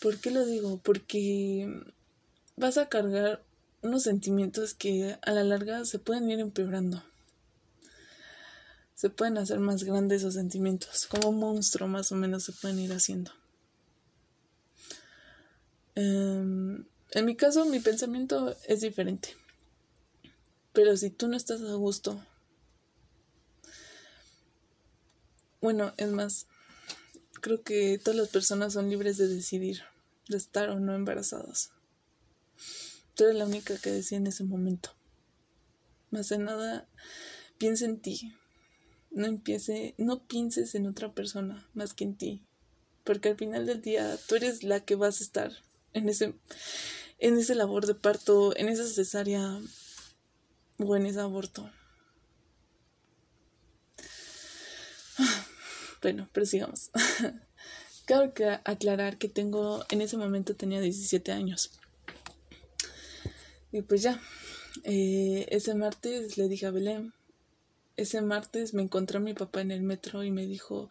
¿Por 0.00 0.18
qué 0.18 0.30
lo 0.30 0.44
digo? 0.44 0.78
Porque 0.78 1.84
vas 2.56 2.76
a 2.76 2.88
cargar 2.88 3.42
unos 3.82 4.02
sentimientos 4.02 4.74
que 4.74 5.16
a 5.22 5.30
la 5.30 5.44
larga 5.44 5.84
se 5.84 5.98
pueden 5.98 6.30
ir 6.30 6.40
empeorando. 6.40 7.02
Se 8.94 9.10
pueden 9.10 9.38
hacer 9.38 9.58
más 9.58 9.84
grandes 9.84 10.22
esos 10.22 10.34
sentimientos, 10.34 11.06
como 11.06 11.30
un 11.30 11.38
monstruo 11.38 11.88
más 11.88 12.12
o 12.12 12.16
menos 12.16 12.44
se 12.44 12.52
pueden 12.52 12.78
ir 12.78 12.92
haciendo. 12.92 13.32
Em, 15.94 16.84
en 17.12 17.24
mi 17.24 17.36
caso, 17.36 17.64
mi 17.64 17.80
pensamiento 17.80 18.56
es 18.66 18.80
diferente. 18.80 19.36
Pero 20.72 20.96
si 20.96 21.10
tú 21.10 21.28
no 21.28 21.36
estás 21.36 21.60
a 21.62 21.74
gusto, 21.74 22.24
bueno, 25.60 25.92
es 25.96 26.08
más, 26.08 26.46
creo 27.40 27.62
que 27.62 27.98
todas 27.98 28.18
las 28.18 28.28
personas 28.28 28.72
son 28.72 28.88
libres 28.88 29.18
de 29.18 29.28
decidir 29.28 29.82
de 30.28 30.36
estar 30.36 30.70
o 30.70 30.80
no 30.80 30.94
embarazadas. 30.94 31.70
Tú 33.14 33.24
eres 33.24 33.36
la 33.36 33.46
única 33.46 33.76
que 33.76 33.90
decía 33.90 34.18
en 34.18 34.26
ese 34.26 34.44
momento. 34.44 34.94
Más 36.10 36.28
de 36.28 36.38
nada, 36.38 36.88
piensa 37.58 37.84
en 37.84 38.00
ti. 38.00 38.34
No 39.10 39.26
empiece, 39.26 39.94
no 39.98 40.26
pienses 40.26 40.74
en 40.74 40.86
otra 40.86 41.12
persona 41.12 41.68
más 41.74 41.92
que 41.92 42.04
en 42.04 42.16
ti. 42.16 42.42
Porque 43.04 43.30
al 43.30 43.36
final 43.36 43.66
del 43.66 43.82
día 43.82 44.16
tú 44.26 44.36
eres 44.36 44.62
la 44.62 44.80
que 44.80 44.94
vas 44.94 45.20
a 45.20 45.24
estar 45.24 45.52
en 45.92 46.08
ese, 46.08 46.34
en 47.22 47.38
ese 47.38 47.54
labor 47.54 47.86
de 47.86 47.94
parto, 47.94 48.54
en 48.56 48.68
esa 48.68 48.84
cesárea 48.84 49.60
o 50.78 50.96
en 50.96 51.06
ese 51.06 51.20
aborto. 51.20 51.70
Bueno, 56.02 56.28
pero 56.32 56.44
sigamos. 56.46 56.90
Cabe 58.06 58.32
aclarar 58.64 59.18
que 59.18 59.28
tengo, 59.28 59.84
en 59.88 60.00
ese 60.00 60.16
momento 60.16 60.56
tenía 60.56 60.80
17 60.80 61.30
años. 61.30 61.70
Y 63.70 63.82
pues 63.82 64.02
ya, 64.02 64.20
eh, 64.82 65.46
ese 65.50 65.76
martes 65.76 66.36
le 66.36 66.48
dije 66.48 66.66
a 66.66 66.72
Belén, 66.72 67.14
ese 67.96 68.20
martes 68.20 68.74
me 68.74 68.82
encontré 68.82 69.18
a 69.18 69.20
mi 69.20 69.32
papá 69.32 69.60
en 69.60 69.70
el 69.70 69.82
metro 69.82 70.24
y 70.24 70.32
me 70.32 70.44
dijo, 70.44 70.90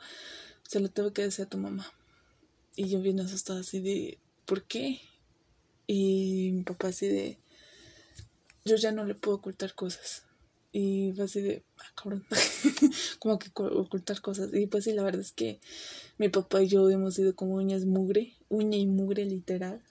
se 0.66 0.80
lo 0.80 0.88
tengo 0.88 1.12
que 1.12 1.24
decir 1.24 1.44
a 1.44 1.50
tu 1.50 1.58
mamá. 1.58 1.92
Y 2.78 2.88
yo 2.88 3.02
bien 3.02 3.20
asustada 3.20 3.60
así 3.60 3.82
de, 3.82 4.18
¿por 4.46 4.64
qué? 4.64 5.02
Y 5.94 6.54
mi 6.54 6.64
papá 6.64 6.88
así 6.88 7.10
de, 7.10 7.38
yo 8.64 8.78
ya 8.78 8.94
no 8.94 9.04
le 9.04 9.14
puedo 9.14 9.36
ocultar 9.36 9.76
cosas. 9.76 10.24
Y 10.72 11.12
fue 11.18 11.26
así 11.26 11.42
de, 11.42 11.66
ah, 11.80 11.92
cabrón, 11.96 12.26
como 13.20 13.38
que 13.38 13.50
ocultar 13.54 14.22
cosas. 14.22 14.54
Y 14.54 14.68
pues 14.68 14.86
sí, 14.86 14.94
la 14.94 15.04
verdad 15.04 15.20
es 15.20 15.34
que 15.34 15.60
mi 16.18 16.30
papá 16.30 16.64
y 16.64 16.70
yo 16.70 16.90
hemos 16.90 17.16
sido 17.16 17.36
como 17.36 17.56
uñas 17.56 17.84
mugre, 17.84 18.38
uña 18.48 18.78
y 18.78 18.88
mugre 18.88 19.26
literal. 19.26 19.84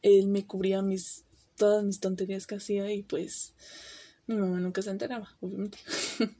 Él 0.00 0.28
me 0.28 0.46
cubría 0.46 0.80
mis, 0.80 1.24
todas 1.54 1.84
mis 1.84 2.00
tonterías 2.00 2.46
que 2.46 2.54
hacía 2.54 2.90
y 2.90 3.02
pues 3.02 3.52
mi 4.26 4.36
mamá 4.36 4.58
nunca 4.58 4.80
se 4.80 4.88
enteraba, 4.88 5.36
obviamente. 5.42 5.76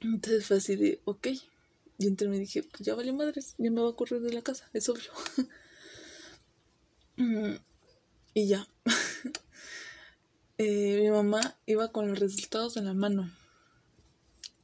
Entonces 0.00 0.46
fue 0.46 0.58
así 0.58 0.76
de, 0.76 1.00
ok. 1.04 1.26
Y 1.98 2.06
entonces 2.06 2.28
me 2.28 2.38
dije, 2.38 2.62
pues 2.62 2.82
ya 2.82 2.94
vale 2.94 3.12
madres, 3.12 3.56
ya 3.58 3.72
me 3.72 3.80
voy 3.80 3.92
a 3.92 3.96
correr 3.96 4.20
de 4.20 4.32
la 4.32 4.40
casa, 4.40 4.70
es 4.72 4.88
obvio. 4.88 5.10
y 8.34 8.46
ya. 8.46 8.66
Eh, 10.62 11.00
mi 11.00 11.08
mamá 11.08 11.56
iba 11.64 11.90
con 11.90 12.06
los 12.06 12.18
resultados 12.18 12.76
en 12.76 12.84
la 12.84 12.92
mano 12.92 13.30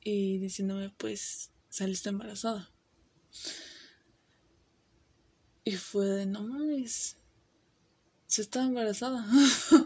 y 0.05 0.37
diciéndome, 0.37 0.93
pues, 0.99 1.53
saliste 1.71 2.11
embarazada. 2.11 2.71
Y 5.65 5.77
fue 5.77 6.05
de, 6.05 6.27
no 6.27 6.43
mames, 6.43 7.17
se 8.27 8.43
estaba 8.43 8.67
embarazada. 8.67 9.27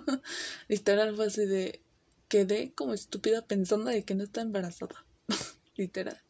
Literal 0.69 1.15
fue 1.15 1.27
así 1.27 1.47
de, 1.47 1.81
quedé 2.27 2.73
como 2.73 2.93
estúpida 2.93 3.47
pensando 3.47 3.89
de 3.89 4.05
que 4.05 4.17
no 4.17 4.25
está 4.25 4.41
embarazada. 4.41 5.05
Literal. 5.77 6.21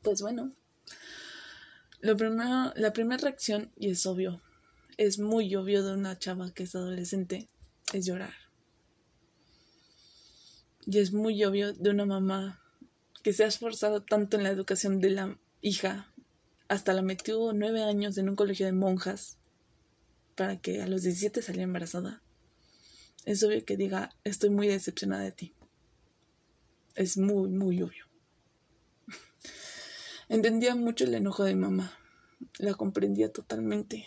Pues 0.00 0.22
bueno, 0.22 0.50
lo 2.00 2.16
primero, 2.16 2.72
la 2.74 2.92
primera 2.94 3.22
reacción, 3.22 3.70
y 3.76 3.90
es 3.90 4.06
obvio, 4.06 4.40
es 4.96 5.18
muy 5.18 5.54
obvio 5.56 5.84
de 5.84 5.92
una 5.92 6.18
chava 6.18 6.52
que 6.52 6.62
es 6.62 6.74
adolescente, 6.74 7.48
es 7.92 8.06
llorar. 8.06 8.34
Y 10.86 10.98
es 10.98 11.12
muy 11.12 11.42
obvio 11.44 11.72
de 11.72 11.90
una 11.90 12.06
mamá 12.06 12.62
que 13.22 13.32
se 13.32 13.44
ha 13.44 13.48
esforzado 13.48 14.02
tanto 14.02 14.36
en 14.36 14.44
la 14.44 14.50
educación 14.50 15.00
de 15.00 15.10
la 15.10 15.38
hija, 15.60 16.12
hasta 16.68 16.92
la 16.92 17.02
metió 17.02 17.52
nueve 17.52 17.82
años 17.82 18.16
en 18.18 18.28
un 18.28 18.36
colegio 18.36 18.66
de 18.66 18.72
monjas 18.72 19.36
para 20.36 20.60
que 20.60 20.82
a 20.82 20.86
los 20.86 21.02
17 21.02 21.42
saliera 21.42 21.64
embarazada. 21.64 22.22
Es 23.24 23.42
obvio 23.42 23.64
que 23.64 23.76
diga, 23.76 24.10
estoy 24.24 24.50
muy 24.50 24.68
decepcionada 24.68 25.24
de 25.24 25.32
ti. 25.32 25.54
Es 26.94 27.18
muy, 27.18 27.50
muy 27.50 27.82
obvio. 27.82 28.06
Entendía 30.28 30.74
mucho 30.76 31.04
el 31.04 31.14
enojo 31.14 31.44
de 31.44 31.56
mamá. 31.56 31.98
La 32.58 32.74
comprendía 32.74 33.32
totalmente. 33.32 34.06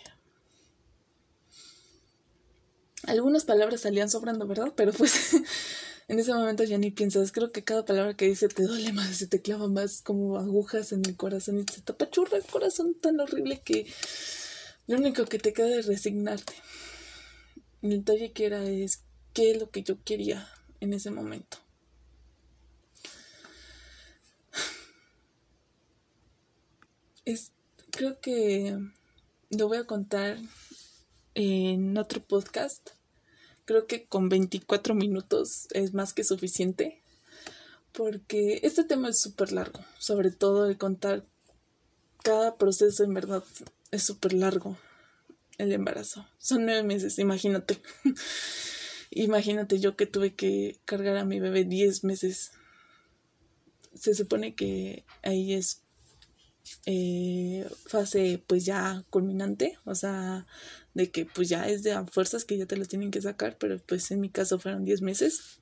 Algunas 3.08 3.46
palabras 3.46 3.82
salían 3.82 4.10
sobrando, 4.10 4.46
¿verdad? 4.46 4.74
Pero 4.76 4.92
pues 4.92 5.34
en 6.08 6.20
ese 6.20 6.34
momento 6.34 6.64
ya 6.64 6.78
ni 6.78 6.92
piensas. 6.92 7.32
Creo 7.32 7.52
que 7.52 7.64
cada 7.64 7.86
palabra 7.86 8.16
que 8.16 8.26
dice 8.26 8.48
te 8.48 8.64
duele 8.64 8.92
más, 8.94 9.16
se 9.16 9.28
te 9.28 9.42
clava 9.42 9.68
más 9.68 10.02
como 10.02 10.38
agujas 10.38 10.92
en 10.92 11.06
el 11.06 11.16
corazón 11.16 11.60
y 11.60 11.66
se 11.72 11.82
te 11.82 11.92
apachurra 11.92 12.38
el 12.38 12.44
corazón 12.44 12.96
tan 12.96 13.20
horrible 13.20 13.62
que 13.62 13.86
lo 14.88 14.98
único 14.98 15.26
que 15.26 15.40
te 15.40 15.54
queda 15.54 15.78
es 15.78 15.86
resignarte. 15.86 16.54
El 17.82 17.92
detalle 17.92 18.32
que 18.34 18.46
era 18.46 18.64
es 18.64 19.04
qué 19.34 19.52
es 19.52 19.60
lo 19.60 19.70
que 19.70 19.84
yo 19.84 20.04
quería 20.04 20.50
en 20.82 20.94
ese 20.94 21.12
momento. 21.12 21.58
Es, 27.24 27.52
creo 27.92 28.20
que 28.20 28.78
lo 29.52 29.68
voy 29.68 29.78
a 29.78 29.86
contar 29.86 30.38
en 31.40 31.98
otro 31.98 32.22
podcast 32.22 32.90
Creo 33.64 33.88
que 33.88 34.08
con 34.08 34.28
24 34.28 34.94
minutos 34.94 35.68
es 35.72 35.94
más 35.94 36.14
que 36.14 36.26
suficiente 36.26 37.02
porque 37.94 38.60
este 38.64 38.84
tema 38.84 39.10
es 39.10 39.22
súper 39.22 39.52
largo, 39.52 39.80
sobre 40.00 40.32
todo 40.32 40.68
el 40.68 40.78
contar 40.78 41.24
cada 42.24 42.58
proceso 42.58 43.04
en 43.04 43.14
verdad 43.14 43.44
es 43.92 44.04
súper 44.04 44.34
largo 44.34 44.76
el 45.60 45.72
embarazo. 45.72 46.28
Son 46.40 46.66
nueve 46.66 46.84
meses, 46.84 47.20
imagínate. 47.20 47.80
imagínate 49.12 49.80
yo 49.80 49.96
que 49.96 50.08
tuve 50.08 50.34
que 50.34 50.80
cargar 50.84 51.16
a 51.18 51.26
mi 51.26 51.40
bebé 51.40 51.64
diez 51.64 52.04
meses. 52.04 52.52
Se 53.94 54.14
supone 54.14 54.56
que 54.56 55.06
ahí 55.22 55.54
es 55.54 55.84
eh, 56.86 57.68
fase 57.86 58.44
pues 58.46 58.66
ya 58.66 59.04
culminante, 59.10 59.78
o 59.86 59.96
sea, 59.96 60.46
de 60.94 61.12
que 61.12 61.26
pues 61.26 61.50
ya 61.50 61.68
es 61.68 61.84
de 61.84 61.94
a 61.94 62.06
fuerzas 62.06 62.46
que 62.46 62.58
ya 62.58 62.66
te 62.66 62.78
lo 62.78 62.86
tienen 62.86 63.12
que 63.12 63.22
sacar, 63.22 63.58
pero 63.58 63.80
pues 63.80 64.12
en 64.12 64.22
mi 64.22 64.30
caso 64.30 64.60
fueron 64.60 64.86
10 64.86 65.02
meses. 65.02 65.60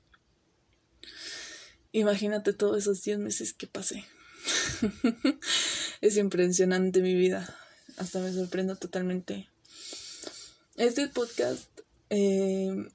Imagínate 1.92 2.52
todos 2.52 2.78
esos 2.78 3.02
10 3.02 3.18
meses 3.18 3.52
que 3.52 3.66
pasé. 3.66 4.04
es 6.00 6.16
impresionante 6.16 7.00
mi 7.02 7.14
vida. 7.14 7.56
Hasta 7.96 8.20
me 8.20 8.32
sorprendo 8.32 8.76
totalmente. 8.76 9.48
Este 10.76 11.08
podcast 11.08 11.68
eh, 12.10 12.88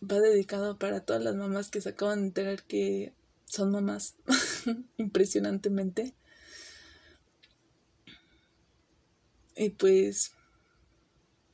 va 0.00 0.20
dedicado 0.20 0.78
para 0.78 1.00
todas 1.00 1.22
las 1.22 1.34
mamás 1.34 1.70
que 1.70 1.80
se 1.80 1.90
acaban 1.90 2.20
de 2.20 2.26
enterar 2.26 2.62
que 2.62 3.12
son 3.46 3.70
mamás 3.70 4.14
impresionantemente. 4.96 6.14
Y 9.56 9.70
pues 9.70 10.32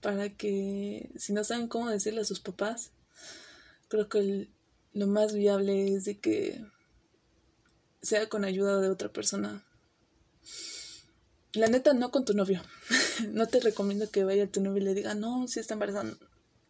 para 0.01 0.37
que 0.37 1.11
si 1.17 1.33
no 1.33 1.45
saben 1.45 1.69
cómo 1.69 1.89
decirle 1.89 2.21
a 2.21 2.25
sus 2.25 2.41
papás, 2.41 2.91
creo 3.89 4.09
que 4.09 4.49
lo 4.93 5.07
más 5.07 5.33
viable 5.33 5.95
es 5.95 6.05
de 6.05 6.19
que 6.19 6.65
sea 8.03 8.29
con 8.29 8.45
ayuda 8.45 8.81
de 8.81 8.91
otra 8.91 9.13
persona. 9.13 9.65
La 11.53 11.69
neta, 11.69 11.93
no 11.93 12.11
con 12.11 12.25
tu 12.25 12.35
novio. 12.35 12.63
no 13.29 13.47
te 13.47 13.61
recomiendo 13.61 14.11
que 14.11 14.25
vaya 14.25 14.45
a 14.45 14.51
tu 14.51 14.61
novio 14.61 14.83
y 14.83 14.87
le 14.87 14.95
diga, 14.95 15.15
no, 15.15 15.47
si 15.47 15.61
está 15.61 15.75
embarazada. 15.75 16.13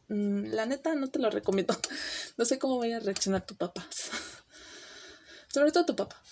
Mm, 0.09 0.53
la 0.53 0.67
neta, 0.67 0.95
no 0.95 1.09
te 1.09 1.19
lo 1.19 1.31
recomiendo. 1.31 1.75
no 2.37 2.45
sé 2.45 2.59
cómo 2.59 2.79
vaya 2.79 2.99
a 2.99 3.01
reaccionar 3.01 3.47
tu 3.47 3.57
papá. 3.57 3.87
Sobre 5.49 5.73
todo 5.73 5.87
tu 5.87 5.97
papá. 5.97 6.23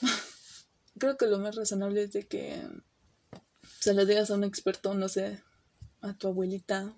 Creo 0.99 1.17
que 1.17 1.27
lo 1.27 1.39
más 1.39 1.57
razonable 1.57 2.03
es 2.03 2.13
de 2.13 2.27
que 2.27 2.63
se 3.81 3.95
lo 3.95 4.05
digas 4.05 4.31
a 4.31 4.35
un 4.35 4.45
experto, 4.45 4.95
no 4.95 5.09
sé, 5.09 5.43
a 6.03 6.13
tu 6.13 6.29
abuelita, 6.29 6.95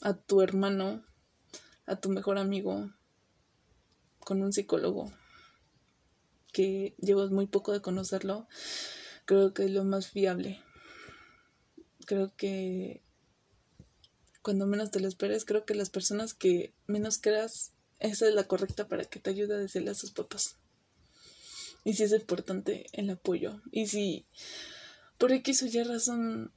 a 0.00 0.14
tu 0.14 0.40
hermano, 0.40 1.04
a 1.86 1.96
tu 1.96 2.08
mejor 2.08 2.38
amigo, 2.38 2.90
con 4.18 4.42
un 4.42 4.52
psicólogo 4.52 5.12
que 6.52 6.94
llevas 6.98 7.30
muy 7.30 7.46
poco 7.46 7.72
de 7.72 7.82
conocerlo, 7.82 8.48
creo 9.26 9.52
que 9.52 9.64
es 9.64 9.70
lo 9.70 9.84
más 9.84 10.08
fiable. 10.08 10.62
Creo 12.06 12.34
que 12.36 13.02
cuando 14.40 14.66
menos 14.66 14.90
te 14.90 15.00
lo 15.00 15.08
esperes, 15.08 15.44
creo 15.44 15.66
que 15.66 15.74
las 15.74 15.90
personas 15.90 16.32
que 16.32 16.72
menos 16.86 17.18
creas, 17.18 17.72
esa 17.98 18.28
es 18.28 18.34
la 18.34 18.44
correcta 18.44 18.88
para 18.88 19.04
que 19.04 19.20
te 19.20 19.30
ayude 19.30 19.54
a 19.54 19.58
decirle 19.58 19.90
a 19.90 19.94
sus 19.94 20.12
papás. 20.12 20.56
Y 21.82 21.94
si 21.94 22.04
es 22.04 22.12
importante 22.12 22.86
el 22.92 23.10
apoyo. 23.10 23.60
Y 23.70 23.88
si 23.88 24.26
por 25.24 25.32
X 25.32 25.62
o 25.62 25.66
Y 25.66 25.82
razón 25.84 26.52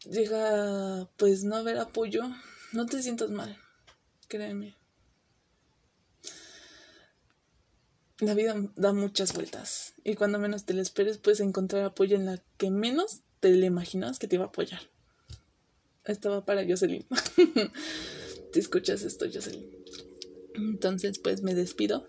llega 0.00 1.08
pues 1.16 1.44
no 1.44 1.54
haber 1.54 1.78
apoyo, 1.78 2.24
no 2.72 2.86
te 2.86 3.00
sientas 3.00 3.30
mal, 3.30 3.56
créeme. 4.26 4.74
La 8.18 8.34
vida 8.34 8.56
da 8.74 8.92
muchas 8.92 9.32
vueltas 9.32 9.94
y 10.02 10.16
cuando 10.16 10.40
menos 10.40 10.64
te 10.64 10.74
lo 10.74 10.82
esperes 10.82 11.18
puedes 11.18 11.38
encontrar 11.38 11.84
apoyo 11.84 12.16
en 12.16 12.26
la 12.26 12.42
que 12.56 12.72
menos 12.72 13.20
te 13.38 13.50
le 13.50 13.66
imaginas 13.66 14.18
que 14.18 14.26
te 14.26 14.34
iba 14.34 14.46
a 14.46 14.48
apoyar. 14.48 14.80
Estaba 16.04 16.44
para 16.44 16.66
Jocelyn. 16.66 17.06
te 18.52 18.58
escuchas 18.58 19.02
esto, 19.02 19.26
Jocelyn. 19.32 19.70
Entonces, 20.54 21.20
pues 21.20 21.42
me 21.42 21.54
despido. 21.54 22.08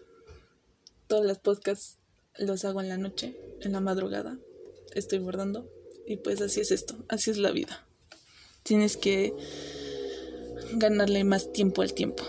Todas 1.06 1.28
las 1.28 1.38
podcasts 1.38 2.00
los 2.40 2.66
hago 2.66 2.82
en 2.82 2.90
la 2.90 2.98
noche, 2.98 3.38
en 3.62 3.74
la 3.74 3.82
madrugada. 3.82 4.40
Estoy 4.94 5.20
bordando. 5.20 5.70
Y 6.06 6.18
pues 6.18 6.42
así 6.42 6.62
es 6.62 6.72
esto, 6.72 6.96
así 7.08 7.30
es 7.30 7.38
la 7.38 7.52
vida. 7.52 7.86
Tienes 8.64 8.98
que 8.98 9.34
ganarle 10.74 11.24
más 11.24 11.52
tiempo 11.54 11.82
al 11.82 11.94
tiempo. 11.94 12.24